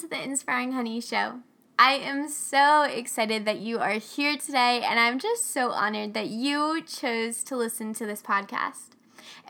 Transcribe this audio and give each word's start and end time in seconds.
to 0.00 0.08
the 0.08 0.22
Inspiring 0.22 0.72
Honey 0.72 0.98
Show. 0.98 1.40
I 1.78 1.92
am 1.92 2.26
so 2.30 2.84
excited 2.84 3.44
that 3.44 3.58
you 3.58 3.80
are 3.80 3.98
here 3.98 4.38
today, 4.38 4.80
and 4.82 4.98
I'm 4.98 5.18
just 5.18 5.52
so 5.52 5.72
honored 5.72 6.14
that 6.14 6.28
you 6.28 6.82
chose 6.86 7.44
to 7.44 7.54
listen 7.54 7.92
to 7.94 8.06
this 8.06 8.22
podcast. 8.22 8.92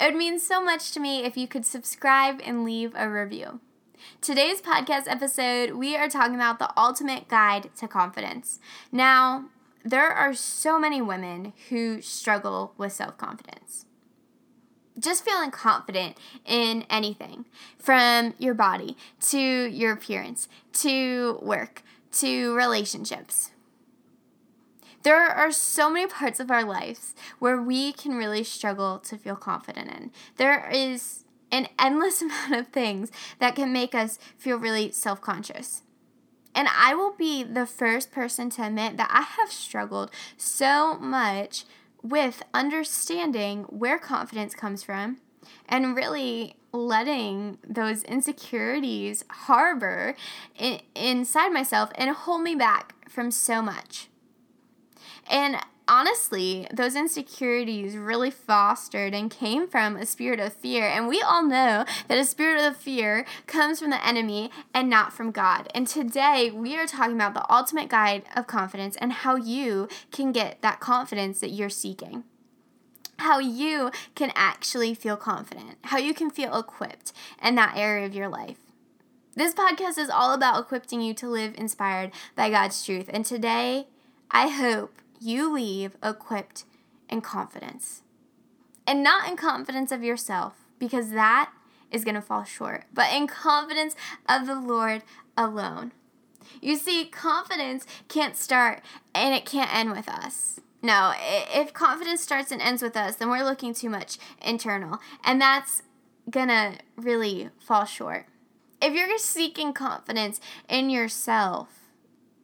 It 0.00 0.06
would 0.06 0.16
mean 0.16 0.40
so 0.40 0.60
much 0.60 0.90
to 0.90 0.98
me 0.98 1.24
if 1.24 1.36
you 1.36 1.46
could 1.46 1.64
subscribe 1.64 2.40
and 2.44 2.64
leave 2.64 2.92
a 2.96 3.08
review. 3.08 3.60
Today's 4.20 4.60
podcast 4.60 5.04
episode, 5.06 5.74
we 5.74 5.96
are 5.96 6.08
talking 6.08 6.34
about 6.34 6.58
the 6.58 6.76
ultimate 6.76 7.28
guide 7.28 7.70
to 7.76 7.86
confidence. 7.86 8.58
Now, 8.90 9.44
there 9.84 10.10
are 10.10 10.34
so 10.34 10.80
many 10.80 11.00
women 11.00 11.52
who 11.68 12.02
struggle 12.02 12.74
with 12.76 12.92
self 12.92 13.16
confidence 13.16 13.86
just 15.00 15.24
feeling 15.24 15.50
confident 15.50 16.16
in 16.44 16.84
anything 16.90 17.46
from 17.78 18.34
your 18.38 18.54
body 18.54 18.96
to 19.20 19.38
your 19.38 19.92
appearance 19.92 20.48
to 20.72 21.38
work 21.42 21.82
to 22.12 22.54
relationships. 22.54 23.50
There 25.02 25.26
are 25.28 25.50
so 25.50 25.88
many 25.90 26.06
parts 26.06 26.40
of 26.40 26.50
our 26.50 26.64
lives 26.64 27.14
where 27.38 27.60
we 27.60 27.92
can 27.92 28.16
really 28.16 28.44
struggle 28.44 28.98
to 29.00 29.16
feel 29.16 29.36
confident 29.36 29.88
in. 29.90 30.10
There 30.36 30.68
is 30.70 31.24
an 31.50 31.68
endless 31.78 32.20
amount 32.22 32.54
of 32.54 32.68
things 32.68 33.10
that 33.38 33.56
can 33.56 33.72
make 33.72 33.94
us 33.94 34.18
feel 34.36 34.58
really 34.58 34.90
self 34.90 35.20
conscious. 35.20 35.82
And 36.54 36.68
I 36.76 36.94
will 36.94 37.12
be 37.12 37.44
the 37.44 37.64
first 37.64 38.10
person 38.10 38.50
to 38.50 38.66
admit 38.66 38.96
that 38.96 39.10
I 39.12 39.22
have 39.22 39.52
struggled 39.52 40.10
so 40.36 40.98
much 40.98 41.64
with 42.02 42.42
understanding 42.54 43.64
where 43.64 43.98
confidence 43.98 44.54
comes 44.54 44.82
from 44.82 45.18
and 45.68 45.96
really 45.96 46.56
letting 46.72 47.58
those 47.66 48.02
insecurities 48.04 49.24
harbor 49.30 50.14
in, 50.56 50.80
inside 50.94 51.50
myself 51.50 51.90
and 51.96 52.10
hold 52.10 52.42
me 52.42 52.54
back 52.54 52.94
from 53.08 53.30
so 53.30 53.60
much. 53.60 54.08
And 55.28 55.56
honestly, 55.90 56.68
those 56.72 56.94
insecurities 56.94 57.96
really 57.96 58.30
fostered 58.30 59.12
and 59.12 59.30
came 59.30 59.66
from 59.66 59.96
a 59.96 60.06
spirit 60.06 60.38
of 60.38 60.52
fear. 60.52 60.86
And 60.86 61.08
we 61.08 61.20
all 61.20 61.44
know 61.44 61.84
that 62.06 62.16
a 62.16 62.24
spirit 62.24 62.64
of 62.64 62.76
fear 62.76 63.26
comes 63.46 63.80
from 63.80 63.90
the 63.90 64.06
enemy 64.06 64.50
and 64.72 64.88
not 64.88 65.12
from 65.12 65.32
God. 65.32 65.68
And 65.74 65.88
today 65.88 66.52
we 66.54 66.78
are 66.78 66.86
talking 66.86 67.16
about 67.16 67.34
the 67.34 67.52
ultimate 67.52 67.88
guide 67.88 68.22
of 68.36 68.46
confidence 68.46 68.96
and 68.96 69.12
how 69.12 69.34
you 69.34 69.88
can 70.12 70.30
get 70.30 70.62
that 70.62 70.78
confidence 70.78 71.40
that 71.40 71.50
you're 71.50 71.68
seeking 71.68 72.24
how 73.18 73.38
you 73.38 73.90
can 74.14 74.32
actually 74.34 74.94
feel 74.94 75.14
confident, 75.14 75.76
how 75.84 75.98
you 75.98 76.14
can 76.14 76.30
feel 76.30 76.58
equipped 76.58 77.12
in 77.42 77.54
that 77.54 77.76
area 77.76 78.06
of 78.06 78.14
your 78.14 78.28
life. 78.28 78.56
This 79.34 79.52
podcast 79.52 79.98
is 79.98 80.08
all 80.08 80.32
about 80.32 80.58
equipping 80.58 81.02
you 81.02 81.12
to 81.12 81.28
live 81.28 81.54
inspired 81.58 82.12
by 82.34 82.48
God's 82.48 82.82
truth. 82.82 83.10
And 83.12 83.22
today, 83.22 83.88
I 84.30 84.48
hope 84.48 84.99
you 85.20 85.52
leave 85.52 85.96
equipped 86.02 86.64
in 87.08 87.20
confidence. 87.20 88.02
And 88.86 89.02
not 89.02 89.28
in 89.28 89.36
confidence 89.36 89.92
of 89.92 90.02
yourself, 90.02 90.54
because 90.78 91.10
that 91.10 91.52
is 91.90 92.04
going 92.04 92.14
to 92.14 92.22
fall 92.22 92.44
short, 92.44 92.84
but 92.92 93.12
in 93.12 93.26
confidence 93.26 93.94
of 94.28 94.46
the 94.46 94.58
Lord 94.58 95.02
alone. 95.36 95.92
You 96.60 96.76
see, 96.76 97.04
confidence 97.04 97.86
can't 98.08 98.36
start 98.36 98.80
and 99.14 99.34
it 99.34 99.44
can't 99.44 99.72
end 99.72 99.92
with 99.92 100.08
us. 100.08 100.60
No, 100.82 101.12
if 101.18 101.74
confidence 101.74 102.22
starts 102.22 102.50
and 102.50 102.62
ends 102.62 102.82
with 102.82 102.96
us, 102.96 103.16
then 103.16 103.28
we're 103.28 103.44
looking 103.44 103.74
too 103.74 103.90
much 103.90 104.18
internal, 104.40 104.98
and 105.22 105.40
that's 105.40 105.82
gonna 106.30 106.78
really 106.96 107.50
fall 107.58 107.84
short. 107.84 108.26
If 108.80 108.94
you're 108.94 109.18
seeking 109.18 109.74
confidence 109.74 110.40
in 110.68 110.88
yourself, 110.88 111.68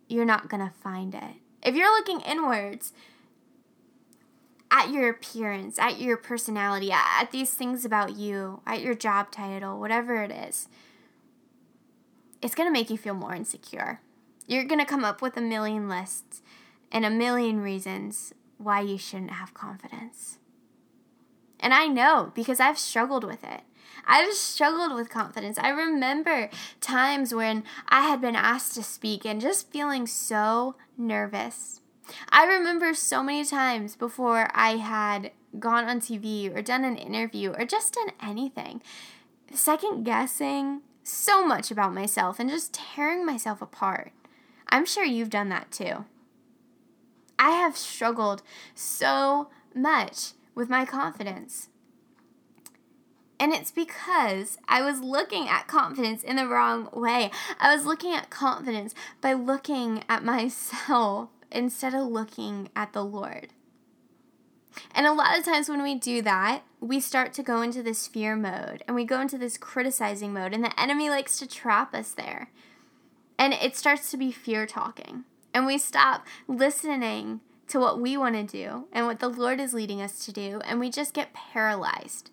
you're 0.07 0.27
not 0.27 0.51
gonna 0.51 0.73
find 0.83 1.15
it. 1.15 1.37
If 1.67 1.75
you're 1.75 1.95
looking 1.97 2.21
inwards 2.21 2.93
at 4.71 4.91
your 4.91 5.11
appearance, 5.11 5.81
at 5.81 6.01
your 6.01 6.17
personality, 6.17 6.93
at 6.93 7.33
these 7.33 7.51
things 7.51 7.85
about 7.85 8.17
you, 8.17 8.61
at 8.65 8.83
your 8.83 8.95
job 8.95 9.33
title, 9.33 9.81
whatever 9.81 10.23
it 10.23 10.31
is, 10.31 10.69
it's 12.41 12.55
going 12.55 12.69
to 12.69 12.73
make 12.73 12.89
you 12.89 12.97
feel 12.97 13.15
more 13.15 13.35
insecure. 13.35 14.01
You're 14.47 14.65
going 14.65 14.79
to 14.79 14.87
come 14.87 15.05
up 15.05 15.21
with 15.21 15.37
a 15.37 15.41
million 15.41 15.89
lists 15.89 16.41
and 16.93 17.05
a 17.05 17.11
million 17.11 17.61
reasons 17.61 18.33
why 18.59 18.81
you 18.81 18.97
shouldn't 18.97 19.33
have 19.33 19.53
confidence. 19.53 20.39
And 21.61 21.75
I 21.75 21.87
know 21.87 22.33
because 22.35 22.61
I've 22.61 22.79
struggled 22.79 23.25
with 23.25 23.43
it. 23.45 23.63
I've 24.07 24.35
struggled 24.35 24.95
with 24.95 25.11
confidence. 25.11 25.59
I 25.59 25.71
remember 25.71 26.49
times 26.81 27.35
when 27.35 27.65
I 27.89 28.03
had 28.03 28.21
been 28.21 28.37
asked 28.37 28.75
to 28.75 28.83
speak 28.83 29.25
and 29.25 29.41
just 29.41 29.71
feeling 29.73 30.07
so 30.07 30.77
nervous. 30.97 31.81
I 32.31 32.45
remember 32.45 32.95
so 32.95 33.23
many 33.23 33.45
times 33.45 33.97
before 33.97 34.49
I 34.55 34.77
had 34.77 35.33
gone 35.59 35.85
on 35.85 36.01
TV 36.01 36.55
or 36.55 36.63
done 36.63 36.85
an 36.85 36.97
interview 36.97 37.53
or 37.53 37.65
just 37.65 37.95
done 37.95 38.11
anything, 38.23 38.81
second 39.53 40.05
guessing 40.05 40.83
so 41.03 41.45
much 41.45 41.71
about 41.71 41.95
myself 41.95 42.39
and 42.39 42.51
just 42.51 42.75
tearing 42.75 43.27
myself 43.27 43.61
apart. 43.61 44.13
I'm 44.69 44.87
sure 44.87 45.05
you've 45.05 45.31
done 45.31 45.49
that 45.49 45.71
too. 45.71 46.05
I 47.39 47.51
have 47.51 47.77
struggled 47.77 48.43
so 48.75 49.49
much 49.75 50.33
with 50.57 50.69
my 50.69 50.85
confidence. 50.85 51.69
And 53.39 53.53
it's 53.53 53.71
because 53.71 54.59
I 54.67 54.83
was 54.83 55.01
looking 55.01 55.47
at 55.47 55.69
confidence 55.69 56.25
in 56.25 56.37
the 56.37 56.49
wrong 56.49 56.89
way. 56.93 57.31
I 57.61 57.75
was 57.75 57.85
looking 57.85 58.15
at 58.15 58.31
confidence 58.31 58.95
by 59.21 59.35
looking 59.35 60.03
at 60.09 60.25
myself 60.25 61.29
instead 61.53 61.95
of 61.95 62.09
looking 62.09 62.71
at 62.75 62.93
the 62.93 63.05
Lord. 63.05 63.49
And 64.95 65.07
a 65.07 65.13
lot 65.13 65.39
of 65.39 65.45
times 65.45 65.69
when 65.69 65.83
we 65.83 65.95
do 65.95 66.23
that, 66.23 66.63
we 66.81 67.01
start 67.01 67.33
to 67.35 67.43
go 67.43 67.63
into 67.63 67.83
this 67.83 68.07
fear 68.07 68.37
mode 68.37 68.83
and 68.87 68.95
we 68.95 69.05
go 69.05 69.21
into 69.21 69.39
this 69.39 69.57
criticizing 69.57 70.33
mode, 70.35 70.53
and 70.53 70.63
the 70.63 70.81
enemy 70.81 71.09
likes 71.09 71.39
to 71.39 71.47
trap 71.47 71.95
us 71.95 72.13
there. 72.13 72.51
And 73.39 73.53
it 73.55 73.77
starts 73.77 74.11
to 74.11 74.17
be 74.17 74.33
fear 74.33 74.67
talking. 74.67 75.25
And 75.55 75.67
we 75.67 75.79
stop 75.79 76.27
listening 76.47 77.41
to 77.69 77.81
what 77.81 78.01
we 78.01 78.17
want 78.17 78.35
to 78.35 78.45
do 78.45 78.87
and 78.93 79.07
what 79.07 79.21
the 79.21 79.29
Lord 79.29 79.61
is 79.61 79.75
leading 79.75 80.01
us 80.01 80.25
to 80.25 80.33
do, 80.33 80.61
and 80.65 80.79
we 80.79 80.91
just 80.91 81.15
get 81.15 81.35
paralyzed 81.35 82.31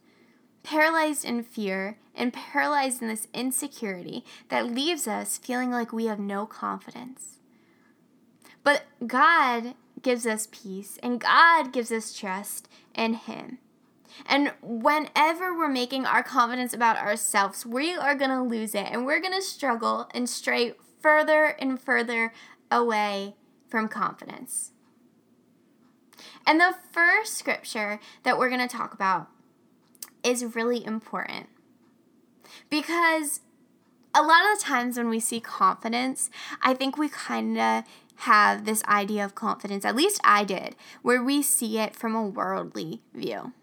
paralyzed 0.64 1.26
in 1.26 1.44
fear 1.44 1.98
and 2.16 2.34
paralyzed 2.34 3.02
in 3.02 3.10
this 3.10 3.28
insecurity 3.34 4.24
that 4.50 4.72
leaves 4.72 5.08
us 5.08 5.38
feeling 5.38 5.72
like 5.72 5.94
we 5.94 6.06
have 6.06 6.20
no 6.20 6.46
confidence. 6.46 7.40
But 8.64 8.84
God 9.06 9.76
gives 10.02 10.26
us 10.26 10.48
peace 10.52 10.98
and 11.04 11.20
God 11.20 11.74
gives 11.74 11.92
us 11.92 12.18
trust 12.18 12.70
in 12.96 13.16
Him. 13.16 13.60
And 14.26 14.54
whenever 14.62 15.58
we're 15.58 15.68
making 15.68 16.06
our 16.06 16.24
confidence 16.24 16.74
about 16.74 16.98
ourselves, 16.98 17.66
we 17.66 17.96
are 17.96 18.16
going 18.16 18.30
to 18.30 18.44
lose 18.44 18.74
it 18.74 18.88
and 18.90 19.06
we're 19.06 19.22
going 19.22 19.34
to 19.34 19.42
struggle 19.42 20.08
and 20.14 20.30
stray 20.30 20.74
further 21.02 21.46
and 21.60 21.82
further 21.82 22.32
away 22.72 23.36
from 23.68 23.88
confidence. 23.88 24.73
And 26.46 26.60
the 26.60 26.76
first 26.92 27.38
scripture 27.38 28.00
that 28.24 28.38
we're 28.38 28.50
going 28.50 28.68
to 28.68 28.78
talk 28.78 28.94
about 28.94 29.30
is 30.24 30.56
really 30.56 30.86
important 30.86 31.48
because 32.70 33.42
a 34.16 34.22
lot 34.22 34.42
of 34.52 34.60
the 34.60 34.64
times 34.64 34.98
when 34.98 35.10
we 35.10 35.20
see 35.20 35.40
confidence, 35.40 36.30
I 36.62 36.74
think 36.74 36.98
we 36.98 37.10
kind 37.10 37.58
of 37.58 37.84
have 38.16 38.66
this 38.66 38.84
idea 38.86 39.26
of 39.26 39.36
confidence, 39.36 39.86
at 39.86 39.96
least 39.96 40.22
I 40.24 40.44
did, 40.44 40.76
where 41.02 41.24
we 41.24 41.42
see 41.42 41.80
it 41.80 41.96
from 41.96 42.16
a 42.16 42.26
worldly 42.26 43.02
view. 43.14 43.54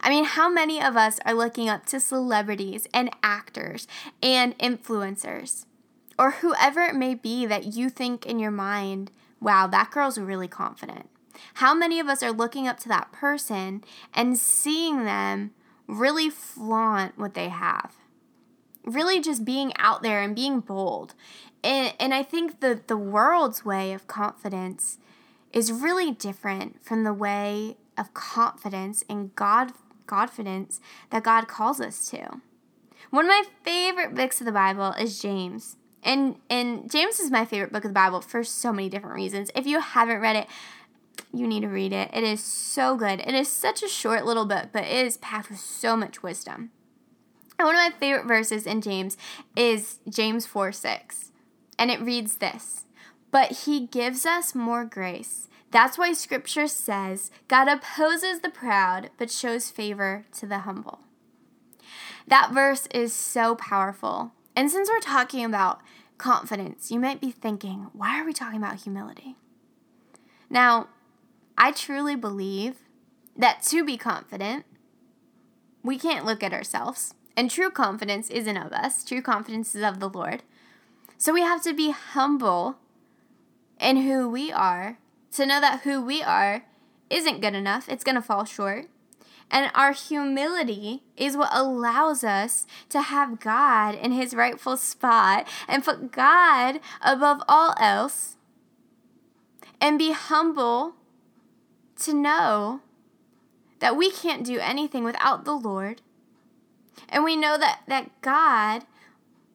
I 0.00 0.08
mean, 0.08 0.24
how 0.24 0.48
many 0.48 0.80
of 0.80 0.96
us 0.96 1.18
are 1.24 1.34
looking 1.34 1.68
up 1.68 1.84
to 1.86 1.98
celebrities 1.98 2.86
and 2.94 3.10
actors 3.22 3.88
and 4.22 4.56
influencers, 4.58 5.66
or 6.18 6.32
whoever 6.32 6.82
it 6.82 6.94
may 6.94 7.14
be 7.14 7.44
that 7.46 7.74
you 7.74 7.90
think 7.90 8.24
in 8.24 8.38
your 8.38 8.52
mind, 8.52 9.10
wow, 9.40 9.66
that 9.66 9.90
girl's 9.90 10.18
really 10.18 10.48
confident? 10.48 11.10
How 11.54 11.74
many 11.74 12.00
of 12.00 12.08
us 12.08 12.22
are 12.22 12.32
looking 12.32 12.66
up 12.66 12.78
to 12.80 12.88
that 12.88 13.12
person 13.12 13.84
and 14.14 14.38
seeing 14.38 15.04
them 15.04 15.52
really 15.86 16.30
flaunt 16.30 17.18
what 17.18 17.34
they 17.34 17.48
have. 17.48 17.94
Really 18.84 19.20
just 19.20 19.44
being 19.44 19.72
out 19.76 20.02
there 20.02 20.22
and 20.22 20.34
being 20.34 20.60
bold. 20.60 21.14
And, 21.64 21.94
and 21.98 22.14
I 22.14 22.22
think 22.22 22.60
the, 22.60 22.80
the 22.86 22.96
world's 22.96 23.64
way 23.64 23.92
of 23.92 24.06
confidence 24.06 24.98
is 25.52 25.72
really 25.72 26.12
different 26.12 26.84
from 26.84 27.04
the 27.04 27.14
way 27.14 27.76
of 27.96 28.14
confidence 28.14 29.04
and 29.08 29.34
God 29.34 29.72
confidence 30.06 30.80
that 31.10 31.24
God 31.24 31.48
calls 31.48 31.80
us 31.80 32.08
to. 32.10 32.40
One 33.10 33.24
of 33.24 33.28
my 33.28 33.42
favorite 33.64 34.14
books 34.14 34.40
of 34.40 34.44
the 34.44 34.52
Bible 34.52 34.92
is 34.92 35.20
James. 35.20 35.76
And 36.04 36.36
and 36.48 36.88
James 36.88 37.18
is 37.18 37.32
my 37.32 37.44
favorite 37.44 37.72
book 37.72 37.84
of 37.84 37.90
the 37.90 37.94
Bible 37.94 38.20
for 38.20 38.44
so 38.44 38.72
many 38.72 38.88
different 38.88 39.16
reasons. 39.16 39.50
If 39.56 39.66
you 39.66 39.80
haven't 39.80 40.20
read 40.20 40.36
it, 40.36 40.46
you 41.32 41.46
need 41.46 41.60
to 41.62 41.68
read 41.68 41.92
it. 41.92 42.10
It 42.12 42.24
is 42.24 42.42
so 42.42 42.96
good. 42.96 43.20
It 43.20 43.34
is 43.34 43.48
such 43.48 43.82
a 43.82 43.88
short 43.88 44.24
little 44.24 44.46
book, 44.46 44.68
but 44.72 44.84
it 44.84 45.06
is 45.06 45.16
packed 45.18 45.50
with 45.50 45.60
so 45.60 45.96
much 45.96 46.22
wisdom. 46.22 46.70
And 47.58 47.66
one 47.66 47.74
of 47.74 47.80
my 47.80 47.98
favorite 47.98 48.26
verses 48.26 48.66
in 48.66 48.80
James 48.80 49.16
is 49.56 49.98
James 50.08 50.46
4 50.46 50.72
6. 50.72 51.32
And 51.78 51.90
it 51.90 52.00
reads 52.00 52.36
this 52.36 52.84
But 53.30 53.52
he 53.64 53.86
gives 53.86 54.26
us 54.26 54.54
more 54.54 54.84
grace. 54.84 55.48
That's 55.70 55.98
why 55.98 56.12
scripture 56.12 56.68
says 56.68 57.30
God 57.48 57.68
opposes 57.68 58.40
the 58.40 58.50
proud, 58.50 59.10
but 59.18 59.30
shows 59.30 59.70
favor 59.70 60.24
to 60.36 60.46
the 60.46 60.60
humble. 60.60 61.00
That 62.26 62.52
verse 62.52 62.88
is 62.92 63.12
so 63.12 63.54
powerful. 63.54 64.32
And 64.54 64.70
since 64.70 64.88
we're 64.88 65.00
talking 65.00 65.44
about 65.44 65.80
confidence, 66.18 66.90
you 66.90 66.98
might 66.98 67.20
be 67.20 67.30
thinking, 67.30 67.88
why 67.92 68.20
are 68.20 68.24
we 68.24 68.32
talking 68.32 68.58
about 68.58 68.82
humility? 68.82 69.36
Now, 70.48 70.88
I 71.58 71.72
truly 71.72 72.16
believe 72.16 72.76
that 73.36 73.62
to 73.64 73.84
be 73.84 73.96
confident, 73.96 74.64
we 75.82 75.98
can't 75.98 76.24
look 76.24 76.42
at 76.42 76.52
ourselves. 76.52 77.14
And 77.36 77.50
true 77.50 77.70
confidence 77.70 78.30
isn't 78.30 78.56
of 78.56 78.72
us, 78.72 79.04
true 79.04 79.20
confidence 79.20 79.74
is 79.74 79.82
of 79.82 80.00
the 80.00 80.08
Lord. 80.08 80.42
So 81.18 81.32
we 81.32 81.42
have 81.42 81.62
to 81.62 81.74
be 81.74 81.90
humble 81.90 82.78
in 83.78 83.98
who 83.98 84.28
we 84.28 84.50
are 84.50 84.98
to 85.32 85.46
know 85.46 85.60
that 85.60 85.82
who 85.82 86.00
we 86.00 86.22
are 86.22 86.64
isn't 87.10 87.40
good 87.40 87.54
enough, 87.54 87.88
it's 87.88 88.04
going 88.04 88.14
to 88.14 88.22
fall 88.22 88.44
short. 88.44 88.86
And 89.50 89.70
our 89.74 89.92
humility 89.92 91.04
is 91.16 91.36
what 91.36 91.50
allows 91.52 92.24
us 92.24 92.66
to 92.88 93.00
have 93.00 93.38
God 93.38 93.94
in 93.94 94.12
his 94.12 94.34
rightful 94.34 94.76
spot 94.76 95.46
and 95.68 95.84
put 95.84 96.10
God 96.10 96.80
above 97.00 97.42
all 97.48 97.74
else 97.78 98.36
and 99.80 99.98
be 99.98 100.12
humble 100.12 100.95
to 102.00 102.12
know 102.12 102.80
that 103.80 103.96
we 103.96 104.10
can't 104.10 104.44
do 104.44 104.58
anything 104.58 105.04
without 105.04 105.44
the 105.44 105.54
Lord. 105.54 106.02
And 107.08 107.24
we 107.24 107.36
know 107.36 107.58
that, 107.58 107.80
that 107.88 108.10
God 108.20 108.84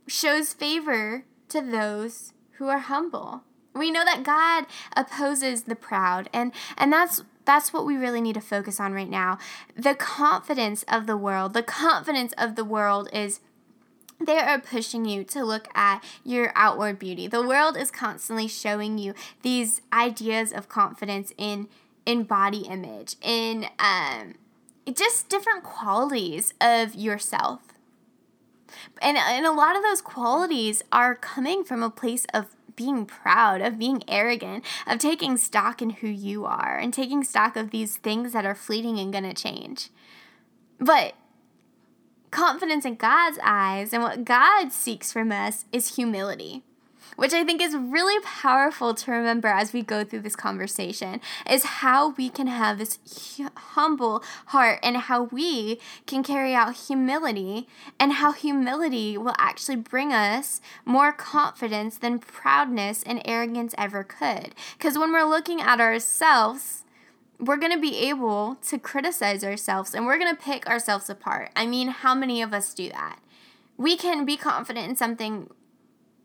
shows 0.08 0.54
favor 0.54 1.24
to 1.50 1.62
those 1.62 2.34
who 2.54 2.68
are 2.68 2.80
humble. 2.80 3.44
We 3.74 3.92
know 3.92 4.04
that 4.04 4.24
God 4.24 4.66
opposes 4.96 5.64
the 5.64 5.76
proud 5.76 6.30
and 6.34 6.52
and 6.78 6.92
that's 6.92 7.24
that's 7.46 7.74
what 7.74 7.86
we 7.86 7.96
really 7.96 8.22
need 8.22 8.36
to 8.36 8.42
focus 8.42 8.80
on 8.80 8.94
right 8.94 9.10
now. 9.10 9.38
The 9.76 9.96
confidence 9.96 10.84
of 10.88 11.08
the 11.08 11.18
world, 11.18 11.54
the 11.54 11.64
confidence 11.64 12.34
of 12.38 12.56
the 12.56 12.66
world 12.66 13.10
is 13.12 13.40
they 14.20 14.38
are 14.38 14.60
pushing 14.60 15.06
you 15.06 15.24
to 15.26 15.44
look 15.44 15.68
at 15.76 16.04
your 16.24 16.52
outward 16.54 17.00
beauty. 17.00 17.28
The 17.28 17.46
world 17.46 17.76
is 17.76 17.90
constantly 17.90 18.48
showing 18.48 18.98
you 18.98 19.14
these 19.42 19.82
ideas 19.92 20.52
of 20.52 20.70
confidence 20.70 21.34
in 21.38 21.68
in 22.06 22.24
body 22.24 22.62
image, 22.62 23.16
in 23.22 23.68
um, 23.80 24.36
just 24.94 25.30
different 25.30 25.64
qualities 25.64 26.54
of 26.60 26.96
yourself. 26.96 27.62
And, 29.02 29.18
and 29.18 29.46
a 29.46 29.52
lot 29.52 29.76
of 29.76 29.84
those 29.84 30.02
qualities 30.02 30.84
are 30.92 31.16
coming 31.16 31.64
from 31.64 31.84
a 31.84 31.90
place 31.90 32.26
of 32.34 32.56
being 32.76 33.06
proud, 33.06 33.62
of 33.62 33.78
being 33.78 34.04
arrogant, 34.08 34.64
of 34.88 35.00
taking 35.00 35.38
stock 35.38 35.82
in 35.82 35.90
who 35.92 36.08
you 36.08 36.46
are 36.46 36.78
and 36.78 36.94
taking 36.94 37.24
stock 37.24 37.56
of 37.56 37.72
these 37.72 37.98
things 37.98 38.34
that 38.34 38.46
are 38.46 38.56
fleeting 38.56 38.98
and 38.98 39.12
going 39.12 39.26
to 39.26 39.34
change. 39.34 39.90
But 40.80 41.14
confidence 42.32 42.86
in 42.86 42.96
God's 42.96 43.38
eyes 43.44 43.94
and 43.94 44.02
what 44.02 44.24
God 44.24 44.72
seeks 44.72 45.12
from 45.12 45.32
us 45.32 45.66
is 45.72 45.96
humility 45.96 46.64
which 47.16 47.34
I 47.34 47.44
think 47.44 47.62
is 47.62 47.76
really 47.76 48.22
powerful 48.24 48.94
to 48.94 49.12
remember 49.12 49.48
as 49.48 49.74
we 49.74 49.82
go 49.82 50.04
through 50.04 50.22
this 50.22 50.36
conversation, 50.36 51.22
is 51.50 51.64
how 51.64 52.12
we 52.12 52.30
can 52.30 52.48
have 52.48 52.78
this 52.78 53.00
humble 53.56 54.24
heart 54.48 54.80
and 54.84 54.98
how 54.98 55.24
we 55.24 55.80
can 56.06 56.24
carry 56.24 56.54
out 56.54 56.76
humility 56.76 57.68
and 58.00 58.14
how 58.14 58.32
humility 58.32 59.18
will 59.18 59.36
actually 59.38 59.76
bring 59.76 60.12
us 60.12 60.62
more 60.86 61.12
confidence 61.12 61.98
than 61.98 62.20
proudness 62.20 63.04
and 63.04 63.22
arrogance 63.26 63.76
ever 63.78 64.04
could. 64.04 64.56
Because 64.78 64.98
when 64.98 65.12
we're 65.12 65.24
looking 65.24 65.62
at 65.62 65.80
ourselves, 65.80 66.84
we're 67.40 67.58
going 67.58 67.72
to 67.72 67.82
be 67.82 67.98
able 67.98 68.56
to 68.68 68.78
criticize 68.78 69.44
ourselves 69.44 69.96
and 69.96 70.06
we're 70.06 70.20
going 70.20 70.36
to 70.36 70.42
pick 70.42 70.68
ourselves 70.68 71.10
apart. 71.10 71.50
I 71.56 71.66
mean, 71.66 71.88
how 71.88 72.14
many 72.14 72.42
of 72.42 72.54
us 72.54 72.74
do 72.74 72.90
that? 72.90 73.20
We 73.78 73.98
can 73.98 74.26
be 74.26 74.38
confident 74.38 74.88
in 74.88 74.96
something 74.96 75.50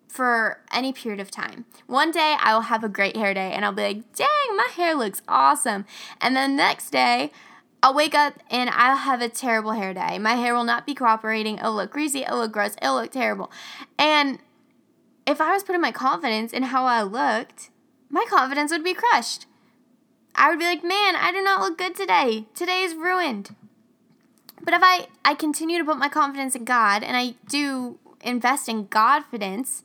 for 0.08 0.60
any 0.72 0.92
period 0.92 1.20
of 1.20 1.30
time. 1.30 1.64
One 1.86 2.10
day 2.10 2.36
I 2.40 2.54
will 2.54 2.62
have 2.62 2.82
a 2.84 2.88
great 2.88 3.16
hair 3.16 3.34
day 3.34 3.52
and 3.52 3.64
I'll 3.64 3.72
be 3.72 3.82
like, 3.82 4.12
dang, 4.14 4.56
my 4.56 4.68
hair 4.74 4.94
looks 4.94 5.22
awesome. 5.28 5.84
And 6.20 6.34
then 6.34 6.52
the 6.52 6.56
next 6.56 6.90
day, 6.90 7.30
I'll 7.82 7.94
wake 7.94 8.14
up 8.14 8.34
and 8.50 8.70
I'll 8.70 8.96
have 8.96 9.20
a 9.20 9.28
terrible 9.28 9.72
hair 9.72 9.94
day. 9.94 10.18
My 10.18 10.34
hair 10.34 10.54
will 10.54 10.64
not 10.64 10.86
be 10.86 10.94
cooperating. 10.94 11.58
It'll 11.58 11.74
look 11.74 11.90
greasy. 11.90 12.22
It'll 12.22 12.38
look 12.38 12.52
gross. 12.52 12.74
It'll 12.82 12.96
look 12.96 13.12
terrible. 13.12 13.50
And 13.98 14.38
if 15.26 15.40
I 15.40 15.52
was 15.52 15.62
putting 15.62 15.82
my 15.82 15.92
confidence 15.92 16.52
in 16.52 16.64
how 16.64 16.84
I 16.86 17.02
looked, 17.02 17.70
my 18.08 18.24
confidence 18.28 18.72
would 18.72 18.84
be 18.84 18.94
crushed. 18.94 19.46
I 20.34 20.50
would 20.50 20.58
be 20.58 20.64
like, 20.64 20.82
man, 20.82 21.16
I 21.16 21.30
do 21.32 21.42
not 21.42 21.60
look 21.60 21.78
good 21.78 21.94
today. 21.94 22.46
Today 22.54 22.82
is 22.82 22.94
ruined. 22.94 23.54
But 24.62 24.74
if 24.74 24.80
I, 24.82 25.06
I 25.24 25.34
continue 25.34 25.78
to 25.78 25.84
put 25.84 25.98
my 25.98 26.08
confidence 26.08 26.54
in 26.54 26.64
God 26.64 27.02
and 27.02 27.16
I 27.16 27.34
do 27.48 27.98
invest 28.22 28.68
in 28.68 28.86
confidence, 28.86 29.82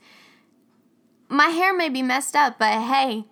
my 1.29 1.47
hair 1.47 1.73
may 1.73 1.89
be 1.89 2.01
messed 2.01 2.35
up, 2.35 2.59
but 2.59 2.81
hey, 2.81 3.25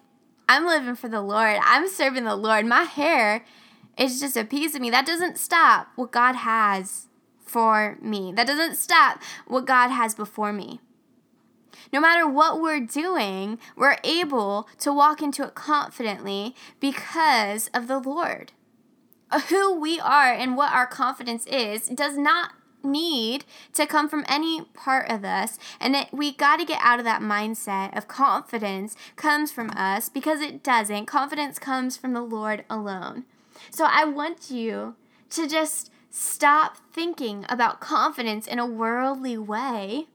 I'm 0.47 0.65
living 0.65 0.95
for 0.95 1.07
the 1.07 1.21
Lord. 1.21 1.57
I'm 1.63 1.87
serving 1.87 2.23
the 2.23 2.35
Lord. 2.35 2.65
My 2.65 2.83
hair 2.83 3.45
is 3.97 4.19
just 4.19 4.37
a 4.37 4.45
piece 4.45 4.73
of 4.73 4.81
me. 4.81 4.89
That 4.89 5.05
doesn't 5.05 5.37
stop 5.37 5.89
what 5.95 6.11
God 6.11 6.35
has 6.37 7.07
for 7.39 7.97
me. 8.01 8.31
That 8.31 8.47
doesn't 8.47 8.75
stop 8.75 9.21
what 9.47 9.65
God 9.65 9.89
has 9.89 10.15
before 10.15 10.53
me. 10.53 10.79
No 11.91 11.99
matter 11.99 12.27
what 12.27 12.61
we're 12.61 12.79
doing, 12.79 13.59
we're 13.75 13.97
able 14.03 14.67
to 14.79 14.93
walk 14.93 15.21
into 15.21 15.43
it 15.43 15.55
confidently 15.55 16.55
because 16.79 17.69
of 17.73 17.87
the 17.87 17.99
Lord. 17.99 18.53
Who 19.49 19.79
we 19.79 19.99
are 19.99 20.31
and 20.31 20.55
what 20.57 20.73
our 20.73 20.87
confidence 20.87 21.45
is 21.45 21.87
does 21.87 22.17
not 22.17 22.53
need 22.91 23.45
to 23.73 23.85
come 23.85 24.09
from 24.09 24.25
any 24.27 24.61
part 24.73 25.09
of 25.09 25.23
us. 25.23 25.57
And 25.79 25.95
it, 25.95 26.07
we 26.11 26.33
got 26.33 26.57
to 26.57 26.65
get 26.65 26.79
out 26.83 26.99
of 26.99 27.05
that 27.05 27.21
mindset 27.21 27.95
of 27.97 28.07
confidence 28.07 28.95
comes 29.15 29.51
from 29.51 29.69
us 29.71 30.09
because 30.09 30.41
it 30.41 30.63
doesn't. 30.63 31.05
Confidence 31.05 31.59
comes 31.59 31.97
from 31.97 32.13
the 32.13 32.21
lord 32.21 32.65
alone. 32.69 33.25
So 33.71 33.85
i 33.87 34.05
want 34.05 34.49
you 34.49 34.95
to 35.31 35.47
just 35.47 35.91
stop 36.09 36.77
thinking 36.91 37.45
about 37.49 37.79
confidence 37.79 38.47
in 38.47 38.59
a 38.59 38.65
worldly 38.65 39.37
way 39.37 40.07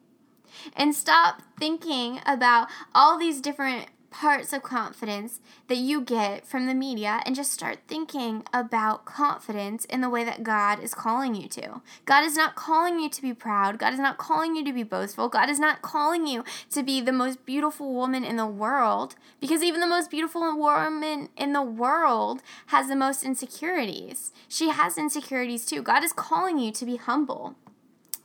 and 0.77 0.95
stop 0.95 1.43
thinking 1.59 2.21
about 2.27 2.69
all 2.95 3.19
these 3.19 3.41
different 3.41 3.87
parts 4.15 4.53
of 4.53 4.63
confidence 4.63 5.41
that 5.67 5.77
you 5.77 6.01
get 6.01 6.47
from 6.47 6.67
the 6.67 6.75
media 6.75 7.21
and 7.27 7.35
just 7.35 7.53
start 7.53 7.81
thinking 7.89 8.45
about 8.53 9.05
confidence 9.05 9.85
in 9.87 10.03
the 10.03 10.09
way 10.09 10.23
that 10.23 10.45
God 10.45 10.79
is 10.79 10.95
calling 10.95 11.35
you 11.35 11.49
to. 11.49 11.83
God 12.05 12.23
is 12.23 12.37
not 12.37 12.55
calling 12.55 13.01
you 13.01 13.11
to 13.11 13.21
be 13.21 13.35
proud. 13.35 13.77
God 13.77 13.93
is 13.93 13.99
not 13.99 14.17
calling 14.17 14.55
you 14.55 14.65
to 14.65 14.73
be 14.73 14.85
boastful. 14.85 15.29
God 15.29 15.51
is 15.51 15.59
not 15.59 15.83
calling 15.83 16.29
you 16.29 16.45
to 16.71 16.85
be 16.85 17.01
the 17.01 17.11
most 17.11 17.45
beautiful 17.45 17.93
woman 17.93 18.23
in 18.23 18.37
the 18.37 18.47
world 18.47 19.17
because 19.41 19.65
even 19.65 19.81
the 19.81 19.87
most 19.89 20.13
beautiful 20.13 20.57
woman 20.57 21.29
in 21.37 21.53
the 21.53 21.63
world 21.63 22.41
has 22.67 22.87
the 22.87 22.95
most 22.95 23.25
insecurities. 23.25 24.33
She 24.49 24.69
has 24.69 24.97
insecurities 24.97 25.67
too. 25.67 25.83
God 25.83 26.05
is 26.05 26.13
calling 26.13 26.61
you 26.61 26.71
to 26.71 26.85
be 26.85 26.97
humble. 26.97 27.57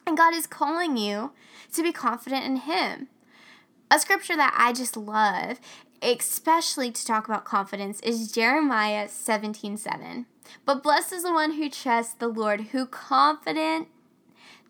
And 0.05 0.15
God 0.15 0.35
is 0.35 0.45
calling 0.45 0.97
you 0.97 1.31
to 1.73 1.81
be 1.81 1.91
confident 1.91 2.45
in 2.45 2.57
Him 2.57 3.07
a 3.91 3.99
scripture 3.99 4.35
that 4.35 4.55
I 4.57 4.73
just 4.73 4.95
love, 4.95 5.59
especially 6.01 6.91
to 6.91 7.05
talk 7.05 7.27
about 7.27 7.45
confidence, 7.45 7.99
is 8.01 8.31
Jeremiah 8.31 9.07
17 9.07 9.77
7. 9.77 10.25
But 10.65 10.83
blessed 10.83 11.13
is 11.13 11.23
the 11.23 11.33
one 11.33 11.53
who 11.53 11.69
trusts 11.69 12.13
the 12.13 12.27
Lord, 12.27 12.61
who 12.71 12.85
confident 12.85 13.87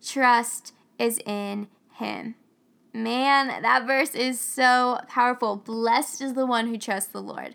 trust 0.04 0.74
is 0.98 1.18
in 1.26 1.68
him. 1.94 2.34
Man, 2.92 3.62
that 3.62 3.86
verse 3.86 4.14
is 4.14 4.40
so 4.40 4.98
powerful. 5.08 5.56
Blessed 5.56 6.20
is 6.20 6.34
the 6.34 6.46
one 6.46 6.66
who 6.66 6.76
trusts 6.76 7.12
the 7.12 7.22
Lord. 7.22 7.54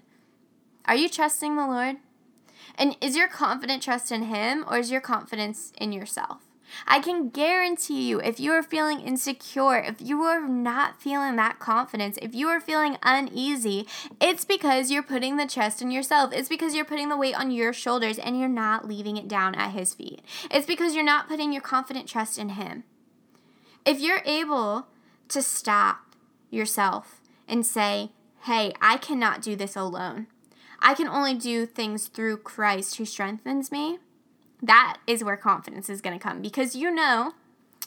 Are 0.85 0.95
you 0.95 1.09
trusting 1.09 1.55
the 1.55 1.67
Lord? 1.67 1.97
And 2.77 2.95
is 3.01 3.15
your 3.15 3.27
confident 3.27 3.83
trust 3.83 4.11
in 4.11 4.23
him 4.23 4.65
or 4.69 4.77
is 4.77 4.91
your 4.91 5.01
confidence 5.01 5.73
in 5.77 5.91
yourself? 5.91 6.43
I 6.87 6.99
can 6.99 7.29
guarantee 7.29 8.07
you, 8.07 8.19
if 8.19 8.39
you 8.39 8.51
are 8.51 8.63
feeling 8.63 8.99
insecure, 8.99 9.77
if 9.77 10.01
you 10.01 10.21
are 10.23 10.47
not 10.47 11.01
feeling 11.01 11.35
that 11.35 11.59
confidence, 11.59 12.17
if 12.21 12.35
you 12.35 12.47
are 12.47 12.59
feeling 12.59 12.97
uneasy, 13.03 13.87
it's 14.19 14.45
because 14.45 14.91
you're 14.91 15.03
putting 15.03 15.37
the 15.37 15.47
trust 15.47 15.81
in 15.81 15.91
yourself. 15.91 16.33
It's 16.33 16.49
because 16.49 16.75
you're 16.75 16.85
putting 16.85 17.09
the 17.09 17.17
weight 17.17 17.35
on 17.35 17.51
your 17.51 17.73
shoulders 17.73 18.17
and 18.17 18.39
you're 18.39 18.49
not 18.49 18.87
leaving 18.87 19.17
it 19.17 19.27
down 19.27 19.55
at 19.55 19.71
His 19.71 19.93
feet. 19.93 20.21
It's 20.51 20.65
because 20.65 20.95
you're 20.95 21.03
not 21.03 21.27
putting 21.27 21.51
your 21.53 21.61
confident 21.61 22.07
trust 22.07 22.37
in 22.37 22.49
Him. 22.49 22.83
If 23.85 23.99
you're 23.99 24.21
able 24.25 24.87
to 25.29 25.41
stop 25.41 26.15
yourself 26.49 27.21
and 27.47 27.65
say, 27.65 28.11
hey, 28.43 28.73
I 28.81 28.97
cannot 28.97 29.41
do 29.41 29.55
this 29.55 29.75
alone. 29.75 30.27
I 30.79 30.93
can 30.93 31.07
only 31.07 31.33
do 31.33 31.65
things 31.65 32.07
through 32.07 32.37
Christ 32.37 32.97
who 32.97 33.05
strengthens 33.05 33.71
me 33.71 33.99
that 34.65 34.97
is 35.07 35.23
where 35.23 35.37
confidence 35.37 35.89
is 35.89 36.01
going 36.01 36.17
to 36.17 36.23
come 36.23 36.41
because 36.41 36.75
you 36.75 36.91
know 36.91 37.33